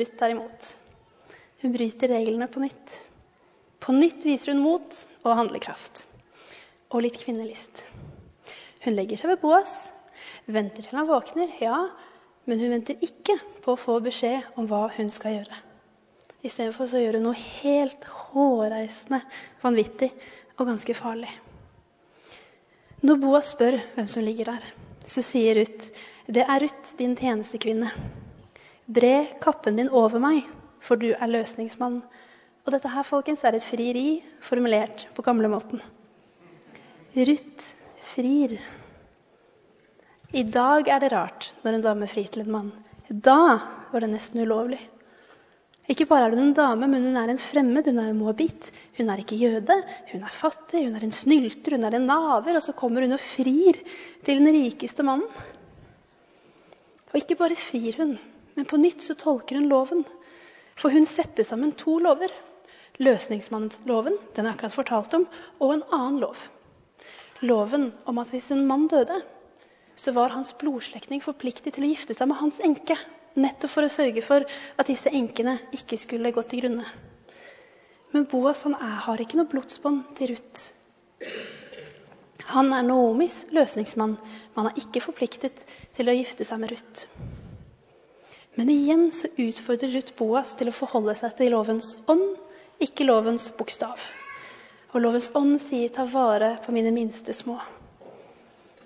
Ruth 0.00 0.24
er 0.26 0.34
imot. 0.34 0.70
Hun 1.62 1.74
bryter 1.74 2.10
reglene 2.12 2.48
på 2.50 2.62
nytt. 2.62 2.96
På 3.80 3.94
nytt 3.96 4.24
viser 4.26 4.54
hun 4.54 4.64
mot 4.64 4.98
og 5.22 5.36
handlekraft. 5.38 6.04
Og 6.90 7.04
litt 7.04 7.18
kvinnelist. 7.20 7.84
Hun 8.84 8.96
legger 8.96 9.20
seg 9.20 9.32
ved 9.32 9.42
Boas, 9.42 9.76
venter 10.46 10.84
til 10.84 10.98
han 10.98 11.08
våkner, 11.08 11.54
ja, 11.62 11.78
Men 12.44 12.60
hun 12.60 12.74
venter 12.74 13.00
ikke 13.00 13.38
på 13.64 13.72
å 13.72 13.80
få 13.80 13.94
beskjed 14.04 14.58
om 14.60 14.66
hva 14.68 14.82
hun 14.98 15.08
skal 15.12 15.38
gjøre. 15.38 15.60
Istedenfor 16.44 16.90
så 16.90 17.00
gjør 17.00 17.16
hun 17.16 17.30
noe 17.30 17.44
helt 17.62 18.04
hårreisende, 18.04 19.22
vanvittig 19.62 20.10
og 20.58 20.68
ganske 20.68 20.96
farlig. 20.98 21.30
Når 23.00 23.20
Boas 23.22 23.54
spør 23.54 23.78
hvem 23.94 24.10
som 24.12 24.24
ligger 24.24 24.52
der, 24.52 24.66
så 25.08 25.24
sier 25.24 25.56
Ruth, 25.56 25.88
det 26.28 26.44
er 26.44 26.60
Ruth, 26.60 26.92
din 27.00 27.16
tjenestekvinne. 27.16 27.90
Bre 28.84 29.26
kappen 29.40 29.78
din 29.80 29.88
over 29.88 30.20
meg, 30.20 30.44
for 30.84 31.00
du 31.00 31.14
er 31.14 31.30
løsningsmann. 31.30 32.02
Og 32.64 32.72
dette 32.72 32.90
her, 32.92 33.04
folkens, 33.08 33.44
er 33.44 33.56
et 33.56 33.64
frieri 33.64 34.08
formulert 34.44 35.06
på 35.16 35.24
gamlemåten. 35.24 35.80
Ruth 37.16 37.68
frir. 38.12 38.58
I 40.34 40.42
dag 40.44 40.88
er 40.90 41.00
det 41.00 41.12
rart 41.14 41.52
når 41.62 41.78
en 41.78 41.86
dame 41.86 42.08
frir 42.10 42.28
til 42.28 42.44
en 42.44 42.52
mann. 42.52 42.72
Da 43.08 43.38
var 43.92 44.04
det 44.04 44.10
nesten 44.12 44.42
ulovlig. 44.44 44.80
Ikke 45.88 46.06
bare 46.08 46.28
er 46.28 46.36
hun 46.36 46.46
en 46.46 46.54
dame, 46.56 46.88
men 46.88 47.04
hun 47.04 47.16
er 47.20 47.30
en 47.32 47.40
fremmed, 47.40 47.88
hun 47.88 48.00
er 48.00 48.12
en 48.12 48.20
moabit. 48.20 48.70
Hun 48.98 49.10
er 49.12 49.20
ikke 49.20 49.36
jøde, 49.36 49.76
hun 50.12 50.22
er 50.24 50.32
fattig, 50.32 50.86
hun 50.86 50.96
er 50.96 51.04
en 51.04 51.12
snylter, 51.12 51.76
hun 51.76 51.84
er 51.84 51.96
en 51.96 52.08
naver. 52.08 52.56
Og 52.56 52.64
så 52.64 52.76
kommer 52.76 53.04
hun 53.04 53.16
og 53.16 53.20
frir 53.20 53.80
til 54.24 54.40
den 54.40 54.52
rikeste 54.56 55.04
mannen. 55.04 55.28
Og 57.12 57.20
ikke 57.20 57.36
bare 57.38 57.56
frir 57.56 58.00
hun, 58.00 58.16
men 58.54 58.66
på 58.70 58.78
nytt 58.80 59.02
så 59.02 59.16
tolker 59.18 59.58
hun 59.58 59.68
loven. 59.70 60.04
For 60.78 60.94
hun 60.94 61.06
setter 61.06 61.46
sammen 61.46 61.72
to 61.78 61.98
lover. 62.02 62.32
Løsningsmannsloven, 63.02 64.18
den 64.36 64.46
jeg 64.46 64.54
akkurat 64.54 64.74
fortalt 64.74 65.14
om, 65.18 65.24
og 65.58 65.74
en 65.74 65.86
annen 65.90 66.20
lov. 66.22 66.38
Loven 67.42 67.90
om 68.06 68.20
at 68.22 68.30
hvis 68.30 68.52
en 68.54 68.66
mann 68.66 68.86
døde, 68.88 69.18
så 69.98 70.14
var 70.14 70.34
hans 70.34 70.52
blodslektning 70.58 71.22
forpliktet 71.22 71.74
til 71.74 71.86
å 71.86 71.90
gifte 71.90 72.14
seg 72.14 72.30
med 72.30 72.38
hans 72.38 72.60
enke. 72.62 72.96
Nettopp 73.34 73.72
for 73.72 73.86
å 73.86 73.90
sørge 73.90 74.22
for 74.22 74.46
at 74.78 74.90
disse 74.90 75.10
enkene 75.10 75.56
ikke 75.74 75.98
skulle 75.98 76.32
gå 76.34 76.44
til 76.46 76.62
grunne. 76.62 76.86
Men 78.14 78.28
Boas 78.30 78.62
han 78.62 78.76
er, 78.78 78.98
har 79.08 79.20
ikke 79.20 79.40
noe 79.40 79.50
blodsbånd 79.50 80.14
til 80.18 80.34
Ruth. 80.34 80.68
Han 82.54 82.70
er 82.76 82.86
Noomis 82.86 83.44
løsningsmann, 83.54 84.14
men 84.20 84.60
han 84.60 84.70
er 84.70 84.82
ikke 84.84 85.02
forpliktet 85.02 85.64
til 85.96 86.10
å 86.10 86.14
gifte 86.14 86.46
seg 86.46 86.62
med 86.62 86.76
Ruth. 86.76 87.08
Men 88.54 88.70
igjen 88.70 89.08
så 89.12 89.28
utfordrer 89.36 89.90
Ruth 89.96 90.14
Boas 90.18 90.54
til 90.58 90.70
å 90.70 90.74
forholde 90.74 91.16
seg 91.18 91.34
til 91.38 91.50
lovens 91.54 91.96
ånd, 92.10 92.36
ikke 92.82 93.06
lovens 93.06 93.48
bokstav. 93.58 93.98
Og 94.94 95.02
lovens 95.02 95.30
ånd 95.34 95.58
sier 95.58 95.88
'ta 95.88 96.04
vare 96.06 96.58
på 96.64 96.72
mine 96.72 96.92
minste 96.94 97.32
små'. 97.34 97.58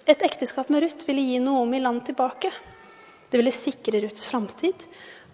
Et 0.08 0.22
ekteskap 0.24 0.70
med 0.72 0.82
Ruth 0.82 1.04
ville 1.06 1.20
gi 1.20 1.38
Noomi 1.38 1.80
land 1.80 2.06
tilbake. 2.06 2.52
Det 3.30 3.36
ville 3.36 3.52
sikre 3.52 4.00
Ruths 4.00 4.24
framtid. 4.26 4.86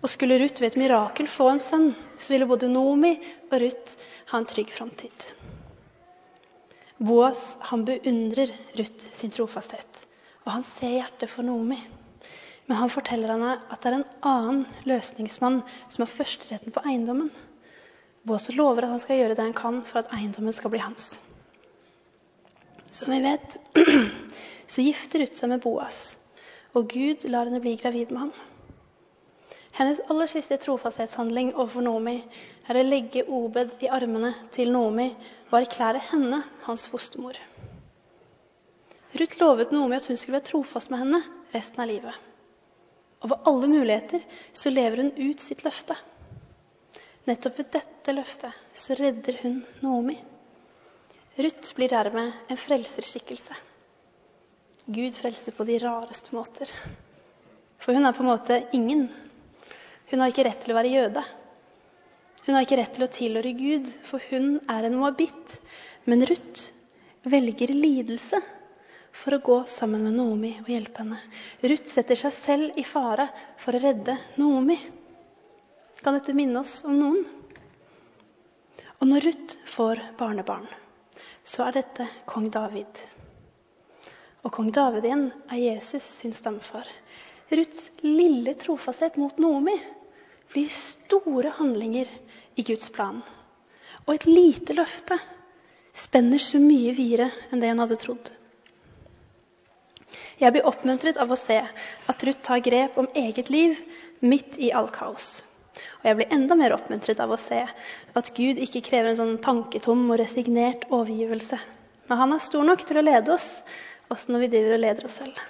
Og 0.03 0.11
skulle 0.11 0.39
Ruth 0.39 0.61
ved 0.61 0.73
et 0.73 0.81
mirakel 0.83 1.29
få 1.31 1.49
en 1.49 1.61
sønn, 1.63 1.95
så 2.19 2.35
ville 2.35 2.47
både 2.47 2.69
Noomi 2.69 3.15
og 3.53 3.61
Ruth 3.63 3.95
ha 4.33 4.39
en 4.39 4.47
trygg 4.51 4.73
framtid. 4.75 5.29
Boas 6.99 7.57
han 7.71 7.85
beundrer 7.85 8.51
Ruth 8.77 9.07
sin 9.13 9.31
trofasthet, 9.31 10.07
og 10.45 10.53
han 10.53 10.65
ser 10.65 10.99
hjertet 10.99 11.31
for 11.31 11.47
Noomi. 11.47 11.79
Men 12.67 12.77
han 12.81 12.93
forteller 12.93 13.35
henne 13.35 13.57
at 13.59 13.83
det 13.83 13.91
er 13.91 13.99
en 13.99 14.07
annen 14.25 14.63
løsningsmann 14.89 15.61
som 15.89 16.05
har 16.05 16.13
førsteretten 16.13 16.73
på 16.73 16.83
eiendommen. 16.89 17.29
Boas 18.25 18.49
lover 18.57 18.87
at 18.87 18.95
han 18.95 19.03
skal 19.03 19.21
gjøre 19.21 19.37
det 19.37 19.45
han 19.45 19.57
kan 19.57 19.83
for 19.85 20.01
at 20.01 20.13
eiendommen 20.17 20.57
skal 20.57 20.73
bli 20.73 20.81
hans. 20.81 21.19
Som 22.95 23.13
vi 23.13 23.21
vet, 23.25 23.59
så 24.73 24.85
gifter 24.87 25.21
Ruth 25.21 25.37
seg 25.37 25.53
med 25.53 25.61
Boas, 25.65 26.17
og 26.73 26.89
Gud 26.95 27.27
lar 27.29 27.51
henne 27.51 27.61
bli 27.61 27.77
gravid 27.77 28.15
med 28.15 28.27
ham. 28.27 28.35
Hennes 29.75 30.01
aller 30.09 30.31
siste 30.31 30.57
trofasthetshandling 30.63 31.51
overfor 31.57 31.83
Nomi 31.83 32.21
er 32.71 32.79
å 32.79 32.85
legge 32.87 33.25
Obed 33.27 33.83
i 33.83 33.91
armene 33.93 34.31
til 34.55 34.71
Nomi 34.73 35.09
og 35.51 35.57
erklære 35.59 36.01
henne 36.13 36.45
hans 36.69 36.87
fostermor. 36.93 37.37
Ruth 39.19 39.41
lovet 39.43 39.75
Nomi 39.75 39.99
at 39.99 40.07
hun 40.09 40.17
skulle 40.17 40.39
være 40.39 40.53
trofast 40.53 40.95
med 40.95 41.03
henne 41.03 41.21
resten 41.53 41.83
av 41.83 41.91
livet. 41.91 42.15
Over 43.25 43.41
alle 43.49 43.69
muligheter 43.73 44.21
så 44.53 44.71
lever 44.71 44.97
hun 45.03 45.13
ut 45.17 45.41
sitt 45.41 45.65
løfte. 45.65 45.97
Nettopp 47.25 47.59
ved 47.59 47.71
dette 47.73 48.13
løftet 48.13 48.53
så 48.77 48.97
redder 48.99 49.39
hun 49.41 49.63
Naomi. 49.81 50.19
Ruth 51.41 51.73
blir 51.75 51.89
dermed 51.89 52.53
en 52.53 52.61
frelserskikkelse. 52.61 53.57
Gud 54.87 55.17
frelser 55.17 55.57
på 55.57 55.65
de 55.65 55.79
rareste 55.81 56.35
måter. 56.37 56.69
For 57.81 57.97
hun 57.97 58.05
er 58.05 58.13
på 58.13 58.23
en 58.23 58.29
måte 58.29 58.59
ingen. 58.77 59.07
Hun 60.11 60.21
har 60.21 60.29
ikke 60.31 60.45
rett 60.45 60.61
til 60.61 60.75
å 60.75 60.77
være 60.77 60.93
jøde. 60.93 61.23
Hun 62.45 62.55
har 62.59 62.67
ikke 62.67 62.77
rett 62.83 62.93
til 62.99 63.07
å 63.07 63.13
tilhøre 63.17 63.55
Gud, 63.57 63.89
for 64.05 64.21
hun 64.29 64.59
er 64.69 64.85
en 64.85 64.99
moabit. 65.01 65.57
Men 66.05 66.27
Ruth 66.29 66.69
velger 67.25 67.73
lidelse 67.73 68.43
for 69.15 69.37
å 69.37 69.43
gå 69.47 69.59
sammen 69.71 70.05
med 70.09 70.19
Noomi 70.19 70.53
og 70.61 70.71
hjelpe 70.73 71.05
henne. 71.05 71.21
Ruth 71.63 71.91
setter 71.91 72.19
seg 72.19 72.35
selv 72.35 72.79
i 72.81 72.87
fare 72.87 73.29
for 73.63 73.77
å 73.77 73.83
redde 73.83 74.19
Noomi. 74.41 74.79
Kan 76.03 76.19
dette 76.19 76.37
minne 76.37 76.61
oss 76.61 76.81
om 76.85 76.99
noen? 76.99 77.23
Og 78.99 79.07
når 79.11 79.31
Ruth 79.31 79.61
får 79.69 80.03
barnebarn 80.19 80.67
så 81.45 81.67
er 81.67 81.77
dette 81.77 82.07
kong 82.29 82.49
David. 82.53 83.01
Og 84.45 84.53
kong 84.53 84.71
David 84.75 85.05
igjen 85.05 85.27
er 85.53 85.61
Jesus 85.61 86.07
sin 86.21 86.33
stamfar. 86.37 86.89
Ruths 87.53 87.91
lille 88.01 88.55
trofasthet 88.61 89.19
mot 89.21 89.37
Noomi 89.41 89.77
blir 90.53 90.71
store 90.73 91.53
handlinger 91.59 92.09
i 92.57 92.65
Guds 92.65 92.89
plan. 92.93 93.21
Og 94.07 94.15
et 94.15 94.27
lite 94.29 94.77
løfte 94.77 95.19
spenner 95.95 96.41
så 96.43 96.61
mye 96.61 96.95
videre 96.97 97.29
enn 97.51 97.61
det 97.61 97.71
hun 97.73 97.85
hadde 97.85 98.01
trodd. 98.01 98.33
Jeg 100.41 100.55
blir 100.55 100.67
oppmuntret 100.69 101.19
av 101.21 101.33
å 101.33 101.39
se 101.39 101.61
at 101.63 102.25
Ruth 102.27 102.43
tar 102.47 102.63
grep 102.65 102.99
om 103.01 103.11
eget 103.15 103.51
liv 103.53 103.79
midt 104.25 104.59
i 104.59 104.73
all 104.73 104.91
kaos. 104.95 105.43
Og 105.75 106.09
jeg 106.09 106.19
blir 106.19 106.35
enda 106.35 106.57
mer 106.59 106.75
oppmuntret 106.77 107.21
av 107.23 107.33
å 107.35 107.41
se 107.41 107.61
at 107.65 108.31
Gud 108.37 108.61
ikke 108.63 108.85
krever 108.87 109.11
en 109.11 109.21
sånn 109.21 109.39
tanketom 109.43 110.05
og 110.07 110.21
resignert 110.21 110.87
overgivelse. 110.91 111.59
Men 112.09 112.21
han 112.21 112.37
er 112.37 112.45
stor 112.45 112.67
nok 112.69 112.85
til 112.87 113.01
å 113.01 113.05
lede 113.05 113.33
oss, 113.35 113.59
også 114.13 114.35
når 114.35 114.45
vi 114.45 114.51
driver 114.55 114.77
og 114.77 114.83
leder 114.85 115.09
oss 115.09 115.19
selv. 115.23 115.41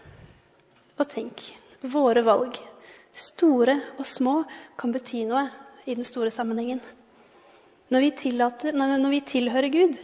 Og 0.95 1.09
tenk, 1.11 1.43
våre 1.83 2.23
valg, 2.25 2.59
store 3.15 3.77
og 3.99 4.07
små, 4.09 4.41
kan 4.81 4.95
bety 4.95 5.25
noe 5.29 5.49
i 5.85 5.97
den 5.99 6.07
store 6.07 6.33
sammenhengen. 6.35 6.81
Når 7.93 8.01
vi, 8.01 8.11
tillater, 8.17 8.77
når 8.79 9.11
vi 9.13 9.21
tilhører 9.29 9.73
Gud, 9.75 9.99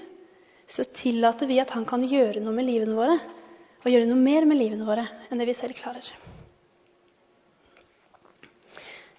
så 0.70 0.84
tillater 0.84 1.48
vi 1.50 1.58
at 1.62 1.72
han 1.74 1.86
kan 1.88 2.04
gjøre 2.06 2.42
noe 2.42 2.54
med 2.54 2.68
livene 2.68 2.98
våre. 2.98 3.16
Og 3.80 3.88
gjøre 3.88 4.08
noe 4.08 4.20
mer 4.20 4.44
med 4.48 4.60
livene 4.60 4.84
våre 4.84 5.06
enn 5.30 5.40
det 5.40 5.48
vi 5.48 5.56
selv 5.56 5.78
klarer. 5.78 6.04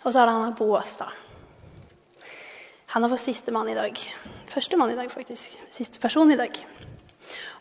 Og 0.02 0.10
så 0.10 0.21
er 0.21 0.30
det 0.30 0.38
han 0.38 0.58
Boas, 0.58 0.95
da. 1.02 1.10
Han 2.93 3.06
er 3.06 3.12
vår 3.13 3.21
siste 3.21 3.54
mann 3.56 3.69
i 3.71 3.78
dag. 3.78 3.97
Første 4.52 4.78
mann 4.78 4.91
i 4.91 4.97
dag, 4.97 5.12
faktisk. 5.13 5.54
Siste 5.74 6.02
person 6.04 6.32
i 6.34 6.38
dag. 6.39 6.58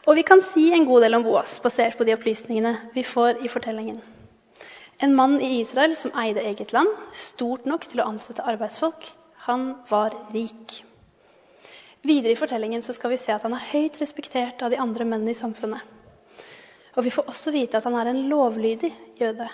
Og 0.08 0.16
vi 0.16 0.24
kan 0.26 0.40
si 0.42 0.70
en 0.74 0.86
god 0.88 1.04
del 1.04 1.18
om 1.18 1.24
Boas, 1.26 1.58
basert 1.62 1.98
på 1.98 2.06
de 2.08 2.16
opplysningene 2.16 2.72
vi 2.96 3.04
får 3.06 3.44
i 3.44 3.52
fortellingen. 3.52 4.00
En 5.00 5.14
mann 5.16 5.38
i 5.40 5.60
Israel 5.60 5.94
som 5.96 6.12
eide 6.18 6.42
eget 6.44 6.74
land, 6.76 6.90
stort 7.16 7.68
nok 7.68 7.86
til 7.88 8.02
å 8.02 8.08
ansette 8.10 8.44
arbeidsfolk. 8.44 9.06
Han 9.46 9.70
var 9.88 10.16
rik. 10.34 10.80
Videre 12.04 12.34
i 12.34 12.40
fortellingen 12.40 12.84
skal 12.84 13.12
vi 13.12 13.20
se 13.20 13.32
at 13.32 13.44
han 13.46 13.56
er 13.56 13.68
høyt 13.70 14.00
respektert 14.00 14.60
av 14.64 14.72
de 14.72 14.80
andre 14.80 15.06
mennene 15.08 15.32
i 15.32 15.38
samfunnet. 15.38 15.99
Og 16.96 17.06
vi 17.06 17.12
får 17.14 17.28
også 17.30 17.52
vite 17.54 17.78
at 17.78 17.86
han 17.86 17.96
er 18.00 18.10
en 18.10 18.24
lovlydig 18.30 18.90
jøde. 19.20 19.46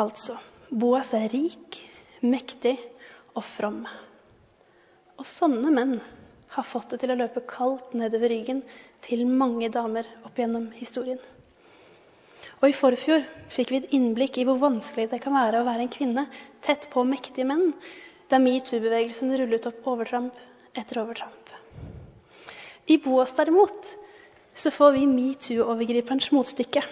Altså 0.00 0.36
Boas 0.70 1.12
er 1.18 1.26
rik, 1.32 1.80
mektig 2.22 2.76
og 3.34 3.42
from. 3.44 3.82
Og 5.18 5.26
sånne 5.26 5.72
menn 5.74 5.96
har 6.54 6.66
fått 6.66 6.92
det 6.92 7.02
til 7.02 7.12
å 7.14 7.18
løpe 7.18 7.42
kaldt 7.50 7.92
nedover 7.98 8.30
ryggen 8.32 8.62
til 9.04 9.26
mange 9.26 9.70
damer 9.72 10.06
opp 10.26 10.38
gjennom 10.38 10.70
historien. 10.78 11.20
Og 12.60 12.68
I 12.68 12.76
forfjor 12.76 13.24
fikk 13.50 13.72
vi 13.72 13.80
et 13.80 13.92
innblikk 13.96 14.38
i 14.38 14.44
hvor 14.46 14.60
vanskelig 14.60 15.08
det 15.12 15.20
kan 15.24 15.34
være 15.36 15.62
å 15.62 15.66
være 15.66 15.86
en 15.86 15.92
kvinne 15.92 16.26
tett 16.64 16.88
på 16.92 17.04
mektige 17.08 17.48
menn, 17.48 17.72
da 18.30 18.38
metoo-bevegelsen 18.42 19.32
rullet 19.40 19.66
opp 19.70 19.86
overtramp 19.90 20.36
etter 20.78 21.00
overtramp. 21.02 21.54
I 22.90 22.98
Boas 23.02 23.32
derimot 23.36 23.94
så 24.54 24.70
får 24.70 24.92
vi 24.92 25.06
metoo-overgriperens 25.06 26.30
motstykke. 26.32 26.82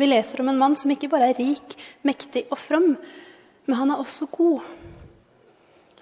Vi 0.00 0.06
leser 0.06 0.40
om 0.40 0.48
en 0.48 0.58
mann 0.58 0.76
som 0.76 0.90
ikke 0.94 1.10
bare 1.12 1.32
er 1.32 1.40
rik, 1.40 1.74
mektig 2.06 2.46
og 2.50 2.58
from, 2.58 2.94
men 3.66 3.76
han 3.76 3.90
er 3.90 4.00
også 4.00 4.30
god. 4.32 4.62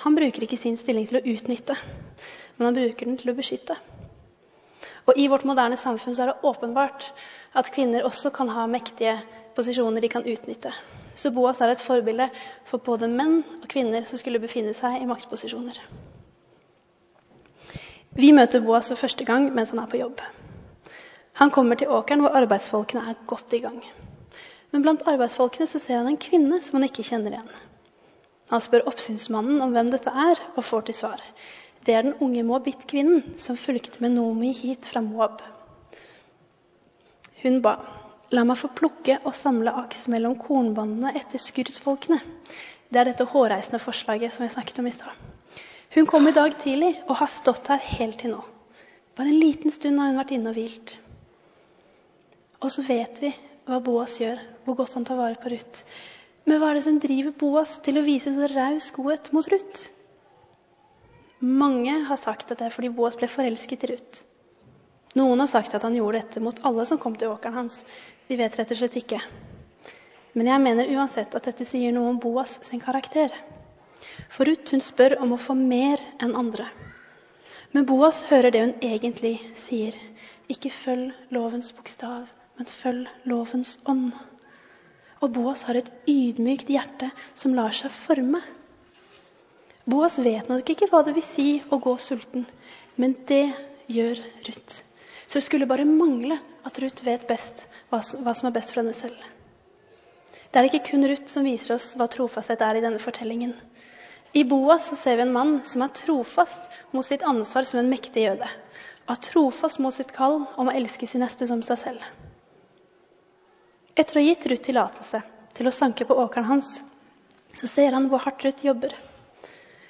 Han 0.05 0.15
bruker 0.15 0.45
ikke 0.47 0.61
sin 0.61 0.77
stilling 0.79 1.09
til 1.09 1.19
å 1.19 1.25
utnytte, 1.33 1.75
men 2.57 2.69
han 2.69 2.77
bruker 2.77 3.09
den 3.09 3.19
til 3.19 3.33
å 3.33 3.37
beskytte. 3.39 3.75
Og 5.09 5.17
i 5.19 5.27
vårt 5.33 5.47
moderne 5.49 5.79
samfunn 5.81 6.15
så 6.15 6.23
er 6.23 6.31
det 6.31 6.47
åpenbart 6.47 7.09
at 7.59 7.73
kvinner 7.75 8.07
også 8.07 8.31
kan 8.35 8.53
ha 8.53 8.67
mektige 8.71 9.17
posisjoner 9.57 10.05
de 10.05 10.11
kan 10.13 10.27
utnytte. 10.29 10.71
Så 11.19 11.33
Boas 11.35 11.59
er 11.65 11.73
et 11.73 11.83
forbilde 11.83 12.29
for 12.69 12.79
både 12.85 13.09
menn 13.11 13.41
og 13.59 13.67
kvinner 13.73 14.05
som 14.07 14.21
skulle 14.21 14.43
befinne 14.43 14.77
seg 14.77 15.01
i 15.01 15.09
maktposisjoner. 15.09 15.81
Vi 18.19 18.33
møter 18.35 18.65
Boas 18.65 18.89
for 18.91 18.99
første 18.99 19.25
gang 19.25 19.45
mens 19.55 19.71
han 19.71 19.79
er 19.79 19.91
på 19.91 20.01
jobb. 20.01 20.21
Han 21.39 21.53
kommer 21.55 21.79
til 21.79 21.93
åkeren 21.95 22.25
hvor 22.25 22.35
arbeidsfolkene 22.35 23.05
er 23.13 23.21
godt 23.31 23.55
i 23.55 23.61
gang. 23.63 23.79
Men 24.75 24.83
blant 24.83 25.05
arbeidsfolkene 25.07 25.69
så 25.71 25.79
ser 25.79 26.01
han 26.01 26.11
en 26.11 26.19
kvinne 26.19 26.59
som 26.67 26.81
han 26.81 26.89
ikke 26.89 27.07
kjenner 27.07 27.37
igjen. 27.37 27.53
Han 28.51 28.65
spør 28.65 28.89
oppsynsmannen 28.91 29.63
om 29.63 29.77
hvem 29.77 29.93
dette 29.93 30.11
er, 30.11 30.41
og 30.57 30.67
får 30.67 30.89
til 30.89 30.99
svar. 30.99 31.23
Det 31.87 31.95
er 31.95 32.03
den 32.09 32.19
unge 32.25 32.43
Moabit-kvinnen 32.49 33.39
som 33.39 33.61
fulgte 33.61 34.03
med 34.03 34.17
Nomi 34.17 34.51
hit 34.57 34.89
fra 34.91 35.05
Moab. 35.05 35.39
Hun 37.45 37.63
ba, 37.63 37.77
la 38.35 38.43
meg 38.45 38.59
få 38.59 38.73
plukke 38.75 39.21
og 39.23 39.37
samle 39.37 39.79
aks 39.85 40.09
mellom 40.11 40.35
kornbåndene 40.43 41.15
etter 41.21 41.39
skurtfolkene. 41.39 42.19
Det 42.89 42.99
er 42.99 43.13
dette 43.13 43.31
hårreisende 43.31 43.79
forslaget 43.79 44.35
som 44.35 44.43
jeg 44.43 44.57
snakket 44.57 44.83
om 44.83 44.91
i 44.91 44.97
stad. 44.97 45.38
Hun 45.95 46.07
kom 46.07 46.29
i 46.29 46.37
dag 46.37 46.53
tidlig 46.61 46.93
og 47.07 47.17
har 47.23 47.31
stått 47.33 47.71
her 47.73 47.81
helt 47.97 48.19
til 48.21 48.35
nå. 48.35 48.43
Bare 49.17 49.33
en 49.33 49.41
liten 49.41 49.73
stund 49.73 49.99
har 49.99 50.11
hun 50.11 50.21
vært 50.21 50.35
inne 50.37 50.53
og 50.53 50.59
hvilt. 50.59 50.95
Og 52.61 52.73
så 52.75 52.85
vet 52.85 53.23
vi 53.23 53.33
hva 53.69 53.81
Boas 53.85 54.19
gjør, 54.21 54.41
hvor 54.65 54.77
godt 54.81 54.97
han 54.99 55.07
tar 55.09 55.19
vare 55.19 55.39
på 55.41 55.51
Ruth. 55.53 55.85
Men 56.49 56.61
hva 56.61 56.71
er 56.71 56.79
det 56.79 56.85
som 56.87 57.01
driver 57.01 57.35
Boas 57.41 57.79
til 57.85 58.01
å 58.01 58.05
vise 58.05 58.31
en 58.31 58.39
så 58.39 58.49
raus 58.53 58.91
godhet 58.97 59.33
mot 59.37 59.49
Ruth? 59.53 59.89
Mange 61.41 61.93
har 62.09 62.19
sagt 62.21 62.51
at 62.51 62.59
det 62.59 62.69
er 62.69 62.75
fordi 62.75 62.91
Boas 62.93 63.17
ble 63.19 63.29
forelsket 63.31 63.85
i 63.85 63.93
Ruth. 63.93 64.25
Noen 65.19 65.41
har 65.41 65.51
sagt 65.51 65.75
at 65.75 65.85
han 65.87 65.97
gjorde 65.97 66.21
dette 66.21 66.43
mot 66.45 66.59
alle 66.69 66.85
som 66.89 67.01
kom 67.01 67.17
til 67.17 67.33
åkeren 67.33 67.63
hans. 67.63 67.83
Vi 68.29 68.37
vet 68.37 68.57
rett 68.59 68.75
og 68.75 68.81
slett 68.81 68.97
ikke. 69.01 69.21
Men 70.37 70.51
jeg 70.53 70.63
mener 70.65 70.91
uansett 70.99 71.35
at 71.35 71.49
dette 71.49 71.67
sier 71.67 71.95
noe 71.95 72.13
om 72.13 72.21
Boas 72.23 72.59
sin 72.67 72.83
karakter. 72.83 73.33
For 74.29 74.47
Ruth 74.47 74.73
hun 74.75 74.83
spør 74.85 75.17
om 75.25 75.35
å 75.35 75.41
få 75.41 75.57
mer 75.59 76.03
enn 76.23 76.37
andre. 76.39 76.69
Men 77.75 77.87
Boas 77.89 78.23
hører 78.31 78.55
det 78.55 78.63
hun 78.65 78.75
egentlig 78.85 79.37
sier. 79.59 79.97
Ikke 80.49 80.71
følg 80.73 81.35
lovens 81.35 81.73
bokstav, 81.77 82.29
men 82.57 82.71
følg 82.71 83.09
lovens 83.29 83.77
ånd. 83.91 84.13
Og 85.21 85.33
Boas 85.35 85.65
har 85.69 85.81
et 85.81 85.91
ydmykt 86.09 86.71
hjerte 86.73 87.11
som 87.35 87.57
lar 87.59 87.75
seg 87.77 87.93
forme. 87.93 88.41
Boas 89.89 90.19
vet 90.23 90.49
nok 90.53 90.69
ikke 90.71 90.89
hva 90.93 91.03
det 91.05 91.17
vil 91.17 91.27
si 91.27 91.49
å 91.73 91.81
gå 91.83 91.97
sulten, 92.01 92.47
men 92.97 93.17
det 93.29 93.49
gjør 93.91 94.21
Ruth. 94.47 94.83
Så 95.27 95.41
det 95.41 95.45
skulle 95.45 95.69
bare 95.69 95.89
mangle 95.89 96.39
at 96.65 96.79
Ruth 96.81 97.05
vet 97.05 97.27
best 97.29 97.67
hva 97.91 98.01
som 98.01 98.49
er 98.49 98.55
best 98.55 98.73
for 98.73 98.83
henne 98.83 98.97
selv. 98.97 99.19
Det 100.49 100.61
er 100.61 100.69
ikke 100.69 100.87
kun 100.93 101.05
Ruth 101.09 101.29
som 101.29 101.45
viser 101.45 101.75
oss 101.75 101.91
hva 101.99 102.07
trofasthet 102.09 102.63
er 102.65 102.79
i 102.79 102.85
denne 102.85 103.01
fortellingen. 103.03 103.53
I 104.33 104.45
Boas 104.45 104.91
ser 105.01 105.17
vi 105.17 105.23
en 105.23 105.33
mann 105.33 105.61
som 105.65 105.83
er 105.83 105.95
trofast 105.97 106.69
mot 106.93 107.07
sitt 107.07 107.23
ansvar 107.23 107.65
som 107.65 107.81
en 107.81 107.89
mektig 107.91 108.27
jøde. 108.27 108.49
Er 109.09 109.21
trofast 109.25 109.81
mot 109.81 109.95
sitt 109.95 110.13
kall 110.13 110.43
om 110.61 110.69
å 110.69 110.75
elske 110.77 111.09
sin 111.09 111.25
neste 111.25 111.47
som 111.49 111.63
seg 111.65 111.81
selv. 111.81 112.03
Etter 113.97 114.19
å 114.19 114.23
ha 114.23 114.29
gitt 114.29 114.47
Ruth 114.47 114.67
tillatelse 114.69 115.23
til 115.57 115.67
å 115.69 115.75
sanke 115.75 116.05
på 116.07 116.17
åkeren 116.23 116.47
hans, 116.47 116.77
så 117.57 117.67
ser 117.67 117.97
han 117.97 118.11
hvor 118.13 118.23
hardt 118.23 118.45
Ruth 118.45 118.67
jobber. 118.67 118.93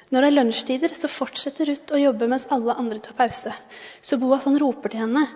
Når 0.09 0.24
det 0.24 0.29
er 0.31 0.37
lunsjtider, 0.38 0.94
så 0.96 1.11
fortsetter 1.12 1.68
Ruth 1.68 1.92
å 1.92 2.01
jobbe 2.01 2.29
mens 2.31 2.46
alle 2.55 2.79
andre 2.81 3.03
tar 3.05 3.18
pause. 3.18 3.53
Så 4.01 4.16
Boas 4.22 4.46
han 4.48 4.57
roper 4.61 4.94
til 4.94 5.03
henne, 5.05 5.27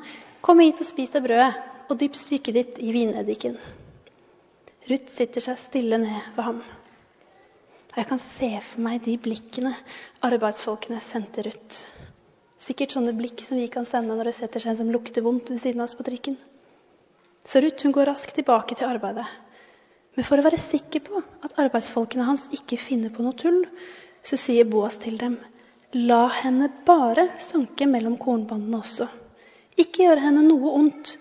'Kom 0.40 0.58
hit 0.58 0.80
og 0.80 0.86
spis 0.86 1.14
av 1.14 1.22
brødet, 1.22 1.54
og 1.90 1.98
dypp 1.98 2.16
stykket 2.16 2.54
ditt 2.54 2.78
i 2.78 2.92
vineddiken.' 2.92 3.58
Ruth 4.88 5.10
sitter 5.12 5.40
seg 5.40 5.58
stille 5.58 5.98
ned 5.98 6.32
ved 6.36 6.44
ham. 6.44 6.62
Jeg 7.92 8.08
kan 8.08 8.20
se 8.24 8.48
for 8.64 8.80
meg 8.80 9.02
de 9.04 9.18
blikkene 9.20 9.74
arbeidsfolkene 10.24 10.96
sendte 11.04 11.42
Ruth. 11.44 11.82
Sikkert 12.62 12.94
sånne 12.94 13.12
blikk 13.18 13.42
som 13.44 13.58
vi 13.60 13.66
kan 13.68 13.84
sende 13.84 14.14
når 14.16 14.30
det 14.30 14.38
setter 14.38 14.62
seg 14.62 14.72
en 14.72 14.78
som 14.78 14.92
lukter 14.94 15.24
vondt 15.26 15.50
ved 15.52 15.60
siden 15.60 15.82
av 15.82 15.90
oss 15.90 15.98
på 15.98 16.06
trikken. 16.06 16.38
Så 17.44 17.60
Ruth 17.60 17.84
hun 17.84 17.92
går 17.92 18.08
raskt 18.08 18.38
tilbake 18.38 18.78
til 18.78 18.88
arbeidet. 18.88 19.26
Men 20.16 20.24
for 20.24 20.40
å 20.40 20.46
være 20.46 20.60
sikker 20.62 21.04
på 21.04 21.20
at 21.44 21.58
arbeidsfolkene 21.60 22.24
hans 22.30 22.46
ikke 22.56 22.80
finner 22.80 23.12
på 23.12 23.26
noe 23.26 23.36
tull, 23.36 23.60
så 24.24 24.40
sier 24.40 24.68
Boas 24.72 24.96
til 25.02 25.20
dem, 25.20 25.36
la 25.92 26.24
henne 26.38 26.70
bare 26.88 27.28
sanke 27.44 27.84
mellom 27.90 28.16
kornbandene 28.20 28.80
også. 28.80 29.10
Ikke 29.76 30.06
gjøre 30.06 30.30
henne 30.30 30.48
noe 30.48 30.72
ondt. 30.80 31.16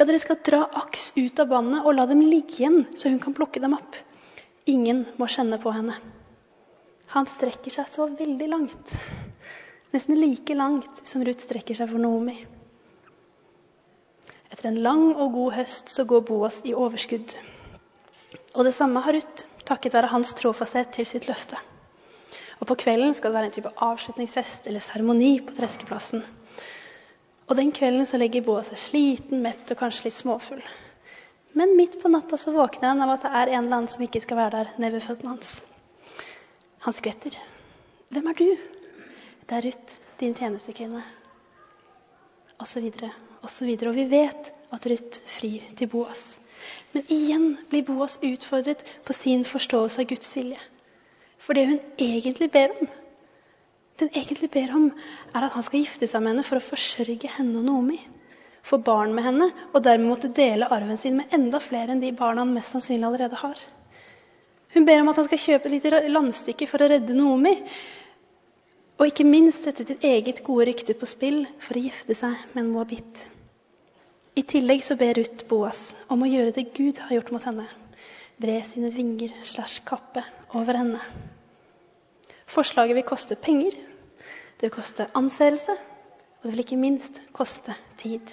Ja, 0.00 0.04
dere 0.04 0.20
skal 0.20 0.40
dra 0.48 0.64
aks 0.80 1.10
ut 1.16 1.44
av 1.44 1.52
bandet 1.52 1.84
og 1.84 1.96
la 1.96 2.08
dem 2.08 2.24
ligge 2.24 2.62
igjen, 2.62 2.86
så 2.96 3.12
hun 3.12 3.20
kan 3.20 3.36
plukke 3.36 3.60
dem 3.60 3.76
opp. 3.76 4.00
Ingen 4.66 5.04
må 5.20 5.28
kjenne 5.30 5.60
på 5.62 5.70
henne. 5.70 5.94
Han 7.14 7.28
strekker 7.30 7.70
seg 7.70 7.86
så 7.86 8.08
veldig 8.10 8.48
langt. 8.50 8.94
Nesten 9.94 10.18
like 10.18 10.56
langt 10.58 11.04
som 11.06 11.22
Ruth 11.24 11.44
strekker 11.46 11.78
seg 11.78 11.92
for 11.92 12.02
Noomi. 12.02 12.34
Etter 14.50 14.72
en 14.72 14.80
lang 14.82 15.04
og 15.12 15.36
god 15.36 15.54
høst 15.60 15.92
så 15.92 16.02
går 16.10 16.24
Boas 16.26 16.58
i 16.66 16.74
overskudd. 16.74 17.36
Og 18.56 18.66
det 18.66 18.74
samme 18.74 19.04
har 19.04 19.14
Ruth, 19.14 19.46
takket 19.68 19.94
være 19.94 20.10
hans 20.10 20.34
trofasthet 20.38 20.90
til 20.96 21.06
sitt 21.06 21.28
løfte. 21.30 21.60
Og 22.58 22.66
på 22.66 22.78
kvelden 22.82 23.14
skal 23.14 23.30
det 23.30 23.38
være 23.38 23.50
en 23.52 23.54
type 23.54 23.72
avslutningsfest 23.86 24.66
eller 24.66 24.82
seremoni 24.82 25.36
på 25.46 25.54
treskeplassen. 25.54 26.24
Og 27.46 27.54
den 27.54 27.70
kvelden 27.70 28.06
så 28.10 28.18
legger 28.18 28.42
Boas 28.42 28.72
seg 28.72 28.82
sliten, 28.82 29.44
mett 29.46 29.70
og 29.70 29.78
kanskje 29.78 30.08
litt 30.08 30.18
småfull. 30.18 30.64
Men 31.56 31.76
midt 31.76 32.02
på 32.02 32.08
natta 32.12 32.36
så 32.36 32.52
våkner 32.52 32.88
han 32.88 33.00
av 33.00 33.14
at 33.14 33.22
det 33.24 33.32
er 33.32 33.50
en 33.50 33.64
eller 33.64 33.76
annen 33.78 33.88
som 33.88 34.02
ikke 34.04 34.20
skal 34.20 34.36
være 34.36 34.58
der 34.58 34.72
nede 34.76 34.98
ved 34.98 35.04
føttene 35.06 35.32
hans. 35.32 35.52
Han 36.84 36.92
skvetter. 36.92 37.38
'Hvem 38.12 38.28
er 38.28 38.36
du?' 38.36 38.58
'Det 39.46 39.56
er 39.56 39.64
Ruth, 39.64 39.94
din 40.20 40.34
tjenestekvinne.' 40.34 41.02
Og 42.60 42.68
så 42.68 42.80
videre. 42.80 43.10
Og, 43.42 43.48
og 43.88 43.94
vi 43.94 44.04
vet 44.10 44.52
at 44.72 44.86
Ruth 44.90 45.20
frir 45.26 45.64
til 45.76 45.88
Boas. 45.88 46.40
Men 46.92 47.08
igjen 47.08 47.56
blir 47.70 47.84
Boas 47.88 48.18
utfordret 48.22 48.84
på 49.04 49.12
sin 49.12 49.44
forståelse 49.44 50.00
av 50.00 50.08
Guds 50.12 50.36
vilje. 50.36 50.60
For 51.38 51.56
det 51.56 51.66
hun 51.68 51.80
egentlig 51.98 52.50
ber 52.52 52.76
om, 52.80 52.88
den 53.98 54.12
egentlig 54.12 54.50
ber 54.50 54.74
om, 54.76 54.90
er 55.34 55.48
at 55.48 55.56
han 55.56 55.62
skal 55.62 55.80
gifte 55.80 56.06
seg 56.06 56.20
med 56.20 56.34
henne 56.34 56.44
for 56.44 56.60
å 56.60 56.68
forsørge 56.68 57.32
henne 57.38 57.58
og 57.62 57.64
Noomi. 57.64 58.00
Få 58.66 58.80
barn 58.82 59.12
med 59.14 59.22
henne, 59.22 59.50
og 59.72 59.84
dermed 59.84 60.10
måtte 60.10 60.32
dele 60.34 60.66
arven 60.74 60.98
sin 60.98 61.20
med 61.20 61.34
enda 61.36 61.60
flere 61.62 61.94
enn 61.94 62.02
de 62.02 62.10
barna 62.18 62.42
han 62.42 62.54
mest 62.54 62.74
sannsynlig 62.74 63.06
allerede 63.06 63.38
har. 63.38 63.60
Hun 64.74 64.84
ber 64.88 65.00
om 65.00 65.12
at 65.12 65.20
han 65.20 65.28
skal 65.28 65.40
kjøpe 65.40 65.70
et 65.70 65.76
lite 65.76 66.00
landstykke 66.10 66.66
for 66.68 66.82
å 66.82 66.88
redde 66.90 67.14
Noomi. 67.14 67.54
Og 68.96 69.10
ikke 69.10 69.28
minst 69.28 69.64
sette 69.64 69.86
sitt 69.86 70.04
eget 70.04 70.42
gode 70.44 70.66
rykte 70.70 70.96
på 70.98 71.08
spill 71.08 71.44
for 71.62 71.78
å 71.78 71.84
gifte 71.84 72.16
seg 72.18 72.34
med 72.54 72.64
en 72.64 72.72
moabit. 72.72 73.22
I 74.36 74.42
tillegg 74.44 74.82
så 74.84 74.96
ber 75.00 75.14
Ruth 75.16 75.46
Boas 75.48 75.94
om 76.12 76.24
å 76.24 76.28
gjøre 76.28 76.52
det 76.58 76.66
Gud 76.76 76.98
har 77.06 77.14
gjort 77.16 77.30
mot 77.32 77.46
henne. 77.46 77.64
Bre 78.36 78.56
sine 78.68 78.90
vinger 78.92 79.32
slash 79.48 79.84
kappe 79.88 80.24
over 80.52 80.76
henne. 80.76 81.00
Forslaget 82.50 82.98
vil 82.98 83.06
koste 83.06 83.38
penger, 83.40 83.78
det 84.58 84.68
vil 84.68 84.74
koste 84.74 85.08
anseelse, 85.16 85.72
og 85.72 86.44
det 86.44 86.52
vil 86.52 86.64
ikke 86.66 86.80
minst 86.80 87.22
koste 87.36 87.72
tid. 88.00 88.28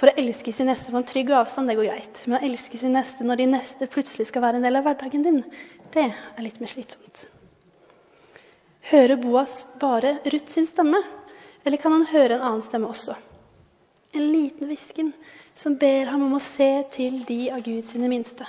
For 0.00 0.08
å 0.08 0.16
elske 0.16 0.52
sin 0.56 0.70
neste 0.70 0.94
på 0.94 0.96
en 0.96 1.04
trygg 1.04 1.30
avstand, 1.36 1.68
det 1.68 1.76
går 1.76 1.90
greit. 1.90 2.20
Men 2.24 2.38
å 2.38 2.46
elske 2.48 2.78
sin 2.80 2.94
neste 2.96 3.24
når 3.26 3.42
de 3.42 3.46
neste 3.52 3.88
plutselig 3.92 4.30
skal 4.30 4.40
være 4.46 4.56
en 4.56 4.64
del 4.64 4.78
av 4.80 4.86
hverdagen 4.86 5.26
din, 5.26 5.42
det 5.92 6.06
er 6.08 6.44
litt 6.44 6.56
mer 6.62 6.70
slitsomt. 6.72 7.26
Hører 8.88 9.20
Boas 9.20 9.66
bare 9.82 10.14
Ruth 10.32 10.54
sin 10.54 10.64
stemme, 10.64 11.02
eller 11.68 11.82
kan 11.82 11.92
han 11.92 12.06
høre 12.08 12.38
en 12.38 12.46
annen 12.48 12.64
stemme 12.64 12.88
også? 12.88 13.12
En 14.16 14.24
liten 14.32 14.70
hvisken 14.70 15.10
som 15.54 15.76
ber 15.78 16.08
ham 16.08 16.24
om 16.24 16.32
å 16.38 16.40
se 16.42 16.70
til 16.96 17.20
de 17.28 17.50
av 17.52 17.60
Gud 17.66 17.84
sine 17.84 18.08
minste. 18.08 18.48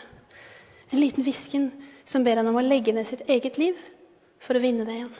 En 0.89 1.03
liten 1.03 1.27
hvisken 1.27 1.67
som 2.07 2.23
ber 2.23 2.39
ham 2.39 2.47
om 2.53 2.61
å 2.61 2.63
legge 2.63 2.95
ned 2.95 3.09
sitt 3.11 3.27
eget 3.27 3.59
liv 3.59 3.75
for 4.39 4.55
å 4.55 4.63
vinne 4.63 4.87
det 4.87 4.95
igjen. 5.01 5.11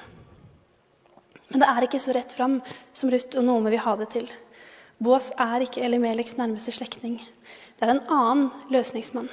Men 1.52 1.66
det 1.66 1.70
er 1.74 1.90
ikke 1.90 2.00
så 2.00 2.16
rett 2.16 2.32
fram 2.40 2.62
som 2.96 3.12
Ruth 3.12 3.36
og 3.36 3.46
Nome 3.46 3.76
vil 3.76 3.84
ha 3.84 3.98
det 4.00 4.08
til. 4.16 4.32
Boas 5.02 5.32
er 5.34 5.64
ikke 5.66 5.82
Elimeleks 5.82 6.36
nærmeste 6.38 6.72
slektning. 6.76 7.16
Det 7.80 7.88
er 7.88 7.96
en 7.96 8.04
annen 8.06 8.52
løsningsmann. 8.70 9.32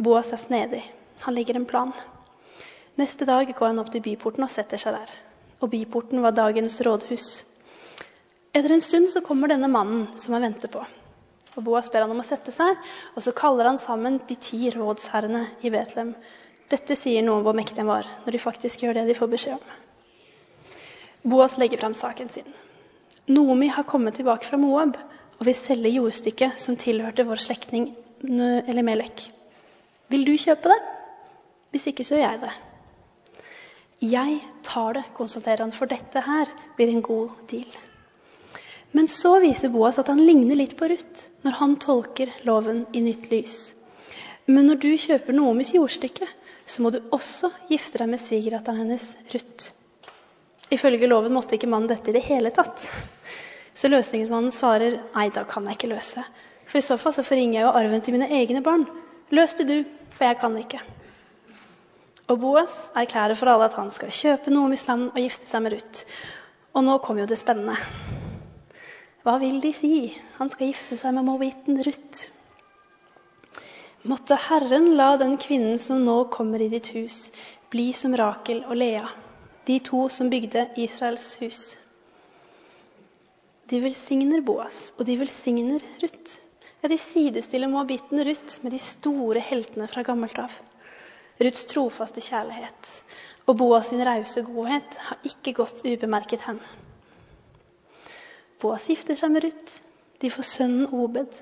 Boas 0.00 0.30
er 0.32 0.40
snedig. 0.40 0.80
Han 1.26 1.36
legger 1.36 1.58
en 1.58 1.66
plan. 1.68 1.92
Neste 2.96 3.28
dag 3.28 3.52
går 3.52 3.66
han 3.66 3.82
opp 3.82 3.90
til 3.92 4.00
byporten 4.00 4.46
og 4.46 4.52
setter 4.52 4.80
seg 4.80 4.96
der. 4.96 5.12
Og 5.60 5.68
byporten 5.74 6.24
var 6.24 6.32
dagens 6.32 6.80
rådhus. 6.86 7.26
Etter 8.56 8.72
en 8.72 8.80
stund 8.80 9.10
så 9.12 9.20
kommer 9.20 9.52
denne 9.52 9.68
mannen 9.68 10.08
som 10.16 10.32
han 10.38 10.48
venter 10.48 10.72
på. 10.72 10.86
Og 11.58 11.66
Boas 11.66 11.92
ber 11.92 12.06
han 12.06 12.16
om 12.16 12.24
å 12.24 12.26
sette 12.26 12.54
seg, 12.54 12.80
og 13.12 13.20
så 13.20 13.36
kaller 13.36 13.68
han 13.68 13.82
sammen 13.82 14.22
de 14.24 14.38
ti 14.40 14.72
rådsherrene 14.72 15.44
i 15.60 15.74
Betlehem. 15.74 16.14
Dette 16.72 16.96
sier 16.96 17.20
noe 17.26 17.42
om 17.42 17.44
hvor 17.44 17.60
mektig 17.60 17.84
han 17.84 17.92
var, 17.92 18.08
når 18.24 18.38
de 18.38 18.42
faktisk 18.48 18.86
gjør 18.86 19.02
det 19.02 19.06
de 19.10 19.20
får 19.20 19.32
beskjed 19.36 19.60
om. 19.60 20.74
Boas 21.28 21.60
legger 21.60 21.84
fram 21.84 21.92
saken 21.92 22.32
sin. 22.32 22.48
Noomi 23.30 23.68
har 23.70 23.86
kommet 23.86 24.16
tilbake 24.18 24.48
fra 24.48 24.58
Moab 24.58 24.96
og 25.38 25.46
vil 25.46 25.56
selge 25.56 25.92
jordstykket 25.94 26.58
som 26.60 26.78
tilhørte 26.80 27.24
vår 27.28 27.38
slektning 27.40 27.92
Elimelek. 28.20 29.28
Vil 30.10 30.26
du 30.26 30.34
kjøpe 30.34 30.72
det? 30.72 30.80
Hvis 31.70 31.86
ikke, 31.86 32.04
så 32.04 32.18
gjør 32.18 32.26
jeg 32.26 32.40
det. 32.42 32.52
Jeg 34.10 34.40
tar 34.66 34.96
det, 34.96 35.04
konstaterer 35.14 35.62
han, 35.62 35.72
for 35.76 35.86
dette 35.86 36.24
her 36.24 36.50
blir 36.76 36.90
en 36.90 37.02
god 37.06 37.36
deal. 37.52 37.68
Men 38.92 39.06
så 39.08 39.36
viser 39.42 39.70
Boas 39.70 40.00
at 40.02 40.10
han 40.10 40.22
ligner 40.26 40.58
litt 40.58 40.74
på 40.78 40.88
Ruth 40.90 41.28
når 41.44 41.58
han 41.60 41.76
tolker 41.82 42.32
loven 42.48 42.86
i 42.96 43.04
nytt 43.04 43.30
lys. 43.30 43.58
Men 44.50 44.66
når 44.66 44.80
du 44.82 44.90
kjøper 44.98 45.36
Noomis 45.36 45.70
jordstykke, 45.76 46.26
så 46.66 46.82
må 46.82 46.90
du 46.90 46.98
også 47.14 47.52
gifte 47.70 48.00
deg 48.02 48.10
med 48.10 48.22
svigerdatteren 48.22 48.82
hennes, 48.82 49.12
Ruth. 49.30 49.70
Ifølge 50.70 51.08
loven 51.10 51.34
måtte 51.34 51.56
ikke 51.56 51.70
mannen 51.70 51.90
dette 51.90 52.12
i 52.12 52.14
det 52.14 52.22
hele 52.28 52.52
tatt. 52.54 52.84
Så 53.74 53.90
løsningsmannen 53.90 54.52
svarer 54.54 55.00
nei, 55.14 55.28
da 55.34 55.42
kan 55.48 55.66
jeg 55.66 55.78
ikke 55.78 55.90
løse. 55.90 56.22
For 56.70 56.78
i 56.78 56.84
så 56.84 56.96
fall 57.00 57.14
så 57.16 57.24
forringer 57.26 57.58
jeg 57.58 57.66
jo 57.66 57.74
arven 57.80 58.02
til 58.06 58.14
mine 58.14 58.30
egne 58.38 58.62
barn. 58.62 58.86
Løs 59.34 59.56
det 59.58 59.66
du, 59.66 59.78
for 60.14 60.28
jeg 60.28 60.38
kan 60.38 60.56
ikke. 60.60 60.80
Og 62.30 62.38
Boas 62.38 62.76
erklærer 62.94 63.34
for 63.38 63.50
alle 63.50 63.66
at 63.66 63.78
han 63.78 63.90
skal 63.90 64.12
kjøpe 64.14 64.52
noe 64.54 64.68
om 64.68 64.76
land 64.86 65.08
og 65.10 65.18
gifte 65.18 65.48
seg 65.48 65.64
med 65.64 65.74
Ruth. 65.74 66.04
Og 66.74 66.84
nå 66.86 66.98
kommer 67.02 67.24
jo 67.24 67.30
det 67.32 67.40
spennende. 67.40 67.74
Hva 69.26 69.34
vil 69.42 69.58
de 69.64 69.72
si? 69.74 69.94
Han 70.38 70.52
skal 70.52 70.70
gifte 70.70 70.98
seg 71.00 71.16
med 71.16 71.26
moabitten 71.26 71.80
Ruth. 71.82 72.28
Måtte 74.06 74.38
Herren 74.46 74.86
la 74.96 75.16
den 75.20 75.34
kvinnen 75.42 75.82
som 75.82 76.04
nå 76.06 76.22
kommer 76.32 76.62
i 76.62 76.70
ditt 76.72 76.92
hus, 76.94 77.26
bli 77.68 77.90
som 77.92 78.14
Rakel 78.16 78.62
og 78.62 78.78
Lea, 78.78 79.10
de 79.66 79.78
to 79.84 80.08
som 80.08 80.30
bygde 80.30 80.68
Israels 80.76 81.34
hus. 81.40 81.62
De 83.70 83.82
velsigner 83.82 84.40
Boas, 84.42 84.92
og 84.98 85.06
de 85.06 85.18
velsigner 85.20 85.82
Ruth. 86.02 86.38
Ja, 86.82 86.88
de 86.88 86.98
sidestiller 86.98 87.68
moabitten 87.68 88.24
Ruth 88.26 88.62
med 88.64 88.72
de 88.72 88.78
store 88.82 89.40
heltene 89.44 89.88
fra 89.88 90.02
gammelt 90.02 90.38
av. 90.40 90.54
Ruths 91.40 91.68
trofaste 91.70 92.20
kjærlighet 92.24 92.94
og 93.50 93.56
Boas 93.58 93.88
sin 93.90 94.02
rause 94.06 94.42
godhet 94.46 94.96
har 95.08 95.26
ikke 95.26 95.56
gått 95.58 95.82
ubemerket 95.82 96.44
hen. 96.46 96.60
Boas 98.62 98.86
gifter 98.90 99.18
seg 99.18 99.32
med 99.34 99.46
Ruth. 99.46 99.80
De 100.20 100.30
får 100.30 100.46
sønnen 100.46 100.90
Obed. 100.94 101.38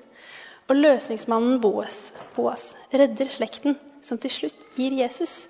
Og 0.69 0.77
løsningsmannen 0.77 1.59
Boas, 1.61 2.13
Boas 2.37 2.71
redder 2.93 3.29
slekten, 3.33 3.77
som 4.05 4.21
til 4.21 4.33
slutt 4.33 4.77
gir 4.77 4.95
Jesus, 5.01 5.49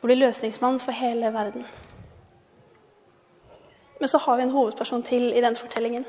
og 0.00 0.08
blir 0.08 0.22
løsningsmann 0.22 0.78
for 0.82 0.96
hele 0.96 1.32
verden. 1.34 1.66
Men 4.00 4.08
så 4.12 4.18
har 4.18 4.36
vi 4.36 4.46
en 4.46 4.54
hovedperson 4.54 5.02
til 5.06 5.30
i 5.32 5.42
den 5.44 5.56
fortellingen. 5.56 6.04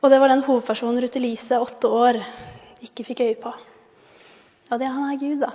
Og 0.00 0.10
det 0.10 0.20
var 0.20 0.32
den 0.32 0.44
hovedpersonen 0.44 1.02
Ruth 1.02 1.18
Elise, 1.20 1.60
åtte 1.60 1.88
år, 1.88 2.18
ikke 2.82 3.04
fikk 3.04 3.20
øye 3.26 3.40
på. 3.42 3.52
Ja, 4.70 4.78
det 4.78 4.88
han 4.88 5.10
er 5.10 5.18
Gud, 5.20 5.42
da. 5.42 5.50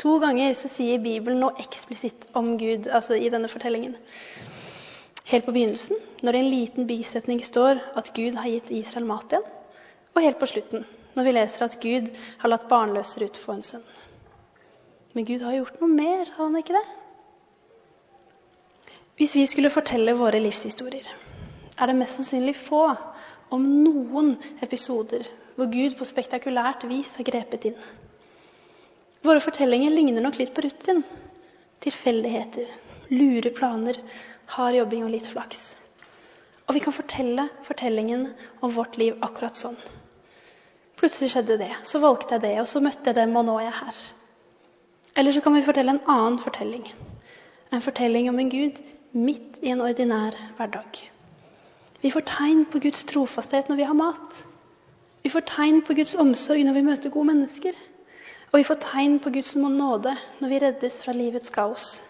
To 0.00 0.14
ganger 0.22 0.54
så 0.56 0.70
sier 0.72 1.02
Bibelen 1.02 1.42
noe 1.42 1.58
eksplisitt 1.60 2.28
om 2.38 2.54
Gud 2.60 2.86
altså 2.88 3.18
i 3.18 3.28
denne 3.32 3.50
fortellingen. 3.52 3.96
Helt 5.30 5.44
på 5.44 5.52
begynnelsen, 5.52 5.98
når 6.22 6.32
det 6.32 6.40
i 6.40 6.44
en 6.44 6.54
liten 6.54 6.86
bisetning 6.88 7.42
står 7.44 7.82
at 7.98 8.12
Gud 8.16 8.38
har 8.40 8.48
gitt 8.48 8.70
Israel 8.74 9.08
mat 9.10 9.34
igjen. 9.34 9.44
Og 10.14 10.24
helt 10.24 10.40
på 10.40 10.48
slutten, 10.48 10.86
når 11.14 11.26
vi 11.26 11.34
leser 11.36 11.66
at 11.66 11.76
Gud 11.82 12.08
har 12.40 12.50
latt 12.50 12.70
barnløse 12.70 13.20
Ruth 13.20 13.42
få 13.42 13.58
en 13.58 13.66
sønn. 13.66 13.84
Men 15.14 15.26
Gud 15.28 15.44
har 15.44 15.58
gjort 15.58 15.78
noe 15.82 15.92
mer, 15.92 16.24
har 16.36 16.46
han 16.46 16.58
ikke 16.62 16.78
det? 16.78 16.86
Hvis 19.20 19.34
vi 19.36 19.42
skulle 19.44 19.68
fortelle 19.68 20.14
våre 20.16 20.38
livshistorier, 20.40 21.04
er 21.76 21.90
det 21.90 21.94
mest 21.98 22.16
sannsynlig 22.16 22.54
få, 22.56 22.86
om 23.52 23.64
noen 23.84 24.30
episoder, 24.64 25.26
hvor 25.58 25.66
Gud 25.68 25.98
på 25.98 26.06
spektakulært 26.08 26.86
vis 26.88 27.10
har 27.18 27.26
grepet 27.28 27.66
inn. 27.68 27.74
Våre 29.20 29.42
fortellinger 29.44 29.92
ligner 29.92 30.24
nok 30.24 30.38
litt 30.40 30.54
på 30.56 30.64
Ruth 30.64 30.86
sin. 30.86 31.02
Tilfeldigheter, 31.84 32.70
lure 33.12 33.52
planer, 33.58 33.98
hard 34.54 34.78
jobbing 34.78 35.04
og 35.04 35.12
litt 35.12 35.28
flaks. 35.28 35.66
Og 36.64 36.78
vi 36.78 36.80
kan 36.86 36.96
fortelle 36.96 37.44
fortellingen 37.66 38.22
om 38.64 38.72
vårt 38.72 38.96
liv 39.02 39.18
akkurat 39.20 39.60
sånn. 39.60 39.76
Plutselig 40.96 41.34
skjedde 41.34 41.58
det, 41.60 41.74
så 41.84 42.00
valgte 42.00 42.38
jeg 42.38 42.46
det, 42.46 42.54
og 42.62 42.70
så 42.72 42.80
møtte 42.80 43.12
jeg 43.12 43.18
dem, 43.20 43.36
og 43.36 43.44
nå 43.50 43.58
er 43.58 43.68
jeg 43.68 43.76
her. 43.82 44.00
Eller 45.20 45.36
så 45.36 45.44
kan 45.44 45.58
vi 45.58 45.66
fortelle 45.68 45.98
en 45.98 46.06
annen 46.08 46.40
fortelling. 46.40 46.88
En 47.68 47.84
fortelling 47.84 48.32
om 48.32 48.40
en 48.40 48.54
Gud 48.56 48.80
midt 49.12 49.58
i 49.62 49.72
en 49.72 49.80
ordinær 49.80 50.36
hverdag. 50.56 51.00
Vi 52.00 52.10
får 52.10 52.24
tegn 52.28 52.64
på 52.64 52.80
Guds 52.80 53.04
trofasthet 53.04 53.68
når 53.68 53.76
vi 53.76 53.88
har 53.88 53.96
mat. 53.96 54.44
Vi 55.22 55.30
får 55.32 55.44
tegn 55.50 55.82
på 55.84 55.94
Guds 55.94 56.14
omsorg 56.14 56.64
når 56.64 56.78
vi 56.78 56.84
møter 56.86 57.12
gode 57.12 57.28
mennesker. 57.32 57.76
Og 58.52 58.58
vi 58.58 58.66
får 58.66 58.80
tegn 58.82 59.18
på 59.20 59.30
Guds 59.30 59.54
nåde 59.56 60.14
når 60.40 60.48
vi 60.48 60.60
reddes 60.62 61.02
fra 61.04 61.12
livets 61.12 61.50
kaos. 61.50 62.00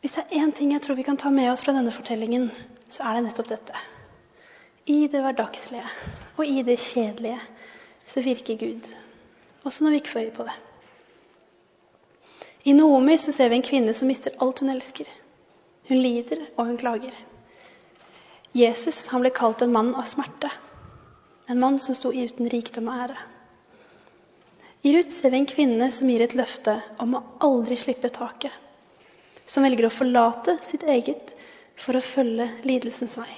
Hvis 0.00 0.18
det 0.18 0.24
er 0.24 0.44
én 0.44 0.52
ting 0.52 0.72
jeg 0.72 0.82
tror 0.82 0.98
vi 0.98 1.06
kan 1.06 1.16
ta 1.16 1.30
med 1.30 1.48
oss 1.52 1.62
fra 1.64 1.72
denne 1.72 1.92
fortellingen, 1.92 2.50
så 2.92 3.06
er 3.06 3.14
det 3.14 3.24
nettopp 3.24 3.48
dette. 3.48 3.84
I 4.86 5.06
det 5.08 5.22
hverdagslige 5.24 5.86
og 6.36 6.44
i 6.44 6.62
det 6.62 6.76
kjedelige 6.78 7.40
så 8.06 8.20
virker 8.20 8.58
Gud. 8.60 8.90
Også 9.64 9.84
når 9.84 9.90
vi 9.90 9.96
ikke 10.02 10.10
får 10.10 10.20
øye 10.20 10.34
på 10.36 10.44
det. 10.44 10.56
I 12.64 12.72
Noomi 12.72 13.16
så 13.16 13.32
ser 13.32 13.48
vi 13.48 13.56
en 13.56 13.64
kvinne 13.64 13.94
som 13.94 14.08
mister 14.08 14.36
alt 14.40 14.60
hun 14.60 14.70
elsker. 14.74 15.08
Hun 15.88 16.00
lider, 16.00 16.46
og 16.56 16.70
hun 16.70 16.78
klager. 16.80 17.14
Jesus 18.56 19.06
han 19.10 19.24
ble 19.24 19.32
kalt 19.34 19.62
en 19.64 19.72
mann 19.74 19.92
av 19.98 20.06
smerte. 20.08 20.48
En 21.50 21.60
mann 21.60 21.76
som 21.82 21.96
sto 21.98 22.12
uten 22.14 22.48
rikdom 22.48 22.88
og 22.88 23.00
ære. 23.04 23.16
I 24.84 24.92
Ruth 24.96 25.12
ser 25.12 25.32
vi 25.32 25.40
en 25.40 25.48
kvinne 25.48 25.90
som 25.92 26.08
gir 26.08 26.22
et 26.24 26.36
løfte 26.36 26.78
om 27.00 27.16
å 27.16 27.22
aldri 27.44 27.76
slippe 27.80 28.08
taket. 28.12 28.52
Som 29.44 29.66
velger 29.66 29.88
å 29.88 29.92
forlate 29.92 30.56
sitt 30.64 30.84
eget 30.88 31.34
for 31.76 31.96
å 31.96 32.04
følge 32.04 32.48
lidelsens 32.64 33.16
vei. 33.20 33.30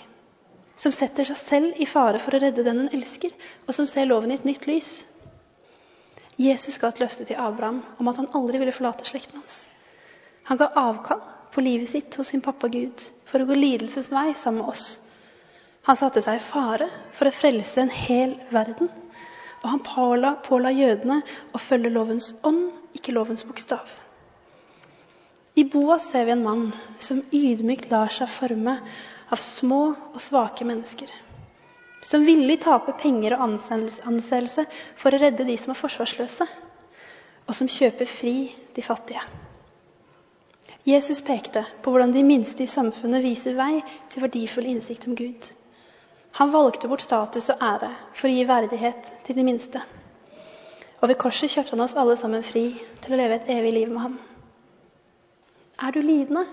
Som 0.76 0.94
setter 0.94 1.26
seg 1.26 1.38
selv 1.40 1.80
i 1.82 1.86
fare 1.88 2.20
for 2.22 2.36
å 2.36 2.40
redde 2.42 2.62
den 2.66 2.84
hun 2.84 2.92
elsker, 2.94 3.32
og 3.66 3.74
som 3.74 3.88
ser 3.90 4.06
loven 4.06 4.30
i 4.30 4.38
et 4.38 4.46
nytt 4.46 4.68
lys. 4.70 5.00
Jesus 6.36 6.76
ga 6.78 6.92
et 6.92 7.00
løfte 7.00 7.24
til 7.24 7.40
Abraham 7.40 7.80
om 7.96 8.10
at 8.12 8.20
han 8.20 8.30
aldri 8.36 8.60
ville 8.60 8.74
forlate 8.76 9.08
slekten 9.08 9.40
hans. 9.40 9.64
Han 10.50 10.60
ga 10.60 10.68
avkall 10.76 11.24
på 11.56 11.64
livet 11.64 11.88
sitt 11.88 12.20
hos 12.20 12.28
sin 12.34 12.44
pappa 12.44 12.68
Gud 12.68 13.08
for 13.26 13.40
å 13.40 13.48
gå 13.48 13.56
lidelsens 13.56 14.12
vei 14.12 14.28
sammen 14.36 14.62
med 14.62 14.76
oss. 14.76 14.86
Han 15.88 15.96
satte 15.96 16.20
seg 16.22 16.36
i 16.36 16.46
fare 16.52 16.90
for 17.16 17.30
å 17.30 17.34
frelse 17.34 17.80
en 17.80 17.92
hel 17.94 18.36
verden 18.52 18.92
og 19.62 19.70
han 19.72 19.82
påla, 19.82 20.34
påla 20.46 20.70
jødene 20.70 21.22
å 21.50 21.58
følge 21.58 21.90
lovens 21.90 22.34
ånd, 22.46 22.68
ikke 22.94 23.14
lovens 23.16 23.42
bokstav. 23.48 23.88
I 25.56 25.64
Boas 25.72 26.10
ser 26.10 26.28
vi 26.28 26.34
en 26.36 26.44
mann 26.44 26.66
som 27.02 27.22
ydmykt 27.34 27.88
lar 27.90 28.12
seg 28.12 28.30
forme 28.30 28.76
av 29.32 29.40
små 29.42 29.80
og 30.12 30.20
svake 30.22 30.66
mennesker. 30.68 31.10
Som 32.04 32.26
villig 32.28 32.60
taper 32.62 32.94
penger 33.00 33.34
og 33.34 33.46
anseelse 33.48 34.66
for 35.00 35.10
å 35.10 35.22
redde 35.24 35.48
de 35.48 35.56
som 35.58 35.72
er 35.72 35.80
forsvarsløse. 35.80 36.46
Og 37.46 37.54
som 37.56 37.70
kjøper 37.70 38.10
fri 38.10 38.36
de 38.76 38.84
fattige. 38.84 39.22
Jesus 40.86 41.20
pekte 41.26 41.64
på 41.82 41.90
hvordan 41.90 42.12
de 42.14 42.22
minste 42.22 42.62
i 42.62 42.70
samfunnet 42.70 43.24
viser 43.24 43.56
vei 43.58 43.80
til 44.12 44.22
verdifull 44.22 44.68
innsikt 44.70 45.08
om 45.10 45.16
Gud. 45.18 45.48
Han 46.38 46.52
valgte 46.52 46.86
bort 46.88 47.02
status 47.02 47.48
og 47.50 47.62
ære 47.64 47.90
for 48.14 48.28
å 48.28 48.30
gi 48.30 48.44
verdighet 48.46 49.10
til 49.26 49.38
de 49.38 49.46
minste. 49.48 49.82
Og 51.00 51.10
ved 51.10 51.18
korset 51.18 51.50
kjøpte 51.50 51.74
han 51.74 51.82
oss 51.82 51.96
alle 51.98 52.14
sammen 52.20 52.46
fri 52.46 52.68
til 53.02 53.16
å 53.16 53.18
leve 53.18 53.40
et 53.40 53.50
evig 53.56 53.72
liv 53.74 53.90
med 53.90 54.04
ham. 54.04 54.16
Er 55.82 55.92
du 55.92 56.00
lidende? 56.04 56.46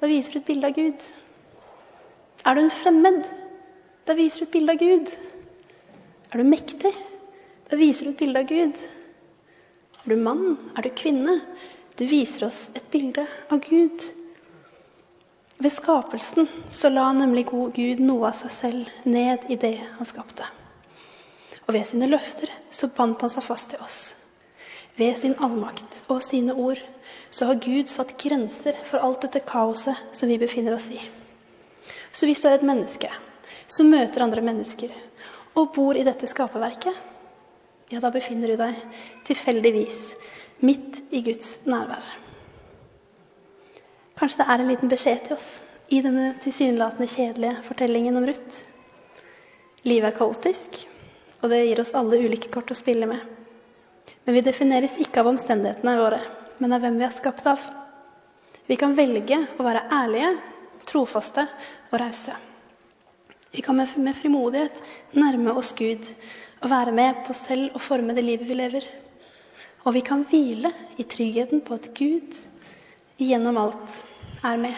Da 0.00 0.10
viser 0.10 0.34
du 0.34 0.42
et 0.42 0.48
bilde 0.50 0.68
av 0.68 0.76
Gud. 0.76 1.08
Er 2.44 2.54
du 2.58 2.62
en 2.66 2.74
fremmed? 2.74 3.26
Da 4.06 4.16
viser 4.18 4.42
du 4.42 4.48
et 4.50 4.56
bilde 4.58 4.76
av 4.76 4.82
Gud. 4.82 5.12
Er 6.32 6.42
du 6.42 6.48
mektig? 6.52 6.92
Da 7.70 7.78
viser 7.80 8.10
du 8.10 8.12
et 8.12 8.20
bilde 8.20 8.44
av 8.44 8.50
Gud. 8.50 8.82
Er 10.02 10.10
du 10.10 10.20
mann? 10.20 10.58
Er 10.76 10.84
du 10.84 10.90
kvinne? 10.90 11.40
Du 12.02 12.06
viser 12.10 12.48
oss 12.48 12.64
et 12.74 12.86
bilde 12.90 13.22
av 13.46 13.60
Gud. 13.62 14.02
Ved 15.62 15.70
skapelsen 15.70 16.48
så 16.74 16.88
la 16.90 17.04
nemlig 17.14 17.44
Gud 17.52 18.00
noe 18.02 18.32
av 18.32 18.34
seg 18.34 18.50
selv 18.50 18.88
ned 19.06 19.44
i 19.46 19.54
det 19.62 19.76
han 19.84 20.08
skapte. 20.08 20.48
Og 21.68 21.70
ved 21.76 21.86
sine 21.86 22.08
løfter 22.10 22.50
så 22.74 22.88
bandt 22.96 23.22
han 23.22 23.30
seg 23.30 23.46
fast 23.46 23.70
til 23.70 23.84
oss. 23.86 24.00
Ved 24.98 25.14
sin 25.20 25.38
allmakt 25.38 26.00
og 26.10 26.24
sine 26.26 26.58
ord 26.58 26.82
så 27.30 27.52
har 27.52 27.62
Gud 27.62 27.86
satt 27.86 28.16
grenser 28.18 28.82
for 28.82 28.98
alt 28.98 29.22
dette 29.22 29.44
kaoset 29.46 30.02
som 30.10 30.34
vi 30.34 30.42
befinner 30.42 30.74
oss 30.74 30.90
i. 30.90 30.98
Så 32.10 32.26
hvis 32.26 32.42
du 32.42 32.50
er 32.50 32.58
et 32.58 32.66
menneske 32.66 33.14
som 33.70 33.94
møter 33.94 34.26
andre 34.26 34.42
mennesker 34.42 34.90
og 35.54 35.70
bor 35.78 35.94
i 35.94 36.02
dette 36.10 36.26
skaperverket, 36.26 36.98
ja, 37.94 38.02
da 38.02 38.10
befinner 38.10 38.50
du 38.50 38.58
deg 38.58 39.02
tilfeldigvis 39.30 40.08
midt 40.62 41.02
i 41.10 41.22
Guds 41.26 41.60
nærvær. 41.66 42.04
Kanskje 44.18 44.42
det 44.42 44.48
er 44.48 44.62
en 44.62 44.70
liten 44.70 44.90
beskjed 44.92 45.24
til 45.26 45.36
oss 45.36 45.48
i 45.92 46.00
denne 46.04 46.32
tilsynelatende 46.42 47.10
kjedelige 47.10 47.62
fortellingen 47.66 48.16
om 48.20 48.26
Ruth. 48.28 48.62
Livet 49.82 50.12
er 50.12 50.16
kaotisk, 50.16 50.78
og 51.42 51.50
det 51.50 51.64
gir 51.66 51.82
oss 51.82 51.94
alle 51.98 52.20
ulike 52.22 52.52
kort 52.54 52.70
å 52.70 52.78
spille 52.78 53.08
med. 53.10 53.18
Men 54.22 54.36
vi 54.36 54.44
defineres 54.46 54.94
ikke 55.02 55.24
av 55.24 55.32
omstendighetene 55.32 55.96
våre, 55.98 56.20
men 56.62 56.76
av 56.76 56.84
hvem 56.84 57.00
vi 57.00 57.06
er 57.08 57.14
skapt 57.14 57.48
av. 57.50 57.62
Vi 58.70 58.78
kan 58.78 58.94
velge 58.94 59.40
å 59.58 59.66
være 59.66 59.88
ærlige, 59.90 60.30
trofaste 60.86 61.48
og 61.90 61.98
rause. 62.00 62.36
Vi 63.52 63.60
kan 63.60 63.76
med 63.76 64.16
frimodighet 64.16 64.78
nærme 65.18 65.52
oss 65.58 65.74
Gud 65.76 66.06
og 66.62 66.70
være 66.70 66.94
med 66.94 67.24
på 67.26 67.34
selv 67.36 67.74
å 67.76 67.82
forme 67.82 68.14
det 68.16 68.24
livet 68.24 68.48
vi 68.48 68.56
lever. 68.56 68.86
Og 69.82 69.94
vi 69.96 70.02
kan 70.06 70.22
hvile 70.28 70.70
i 70.96 71.04
tryggheten 71.04 71.62
på 71.66 71.74
at 71.74 71.88
Gud 71.98 72.36
gjennom 73.18 73.58
alt 73.58 73.96
er 74.44 74.60
med. 74.62 74.76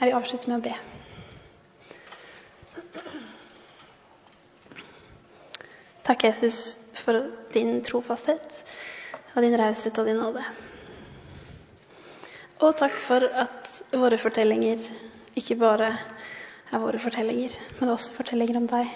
Jeg 0.00 0.08
vil 0.08 0.18
avslutte 0.18 0.50
med 0.50 0.58
å 0.58 0.64
be. 0.64 0.74
Takk, 6.04 6.26
Jesus, 6.26 6.76
for 7.00 7.30
din 7.54 7.78
trofasthet 7.86 8.60
og 9.32 9.40
din 9.42 9.56
raushet 9.56 9.96
og 9.98 10.10
din 10.10 10.20
nåde. 10.20 10.44
Og 12.60 12.76
takk 12.76 12.92
for 13.06 13.24
at 13.24 13.70
våre 13.96 14.18
fortellinger 14.20 14.84
ikke 15.40 15.56
bare 15.58 15.88
er 16.70 16.82
våre 16.82 17.00
fortellinger, 17.00 17.56
men 17.80 17.94
også 17.94 18.12
fortellinger 18.18 18.60
om 18.60 18.68
deg. 18.70 18.92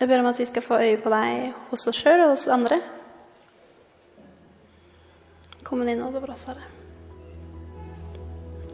Jeg 0.00 0.08
ber 0.08 0.22
om 0.22 0.26
at 0.26 0.38
vi 0.38 0.44
skal 0.48 0.62
få 0.64 0.78
øye 0.80 0.96
på 0.96 1.12
deg 1.12 1.52
hos 1.70 1.86
oss 1.90 2.00
sjøl 2.00 2.22
og 2.24 2.32
hos 2.32 2.46
andre. 2.48 2.80
Kom 5.64 5.84
inn 5.84 6.00
over 6.02 6.32
oss, 6.32 6.48
Herre. 6.48 6.64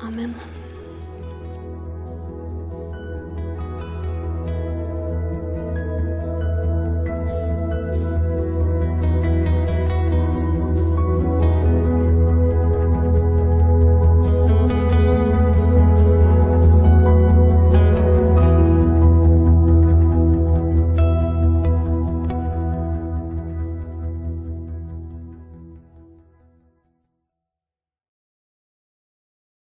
Amen. 0.06 0.36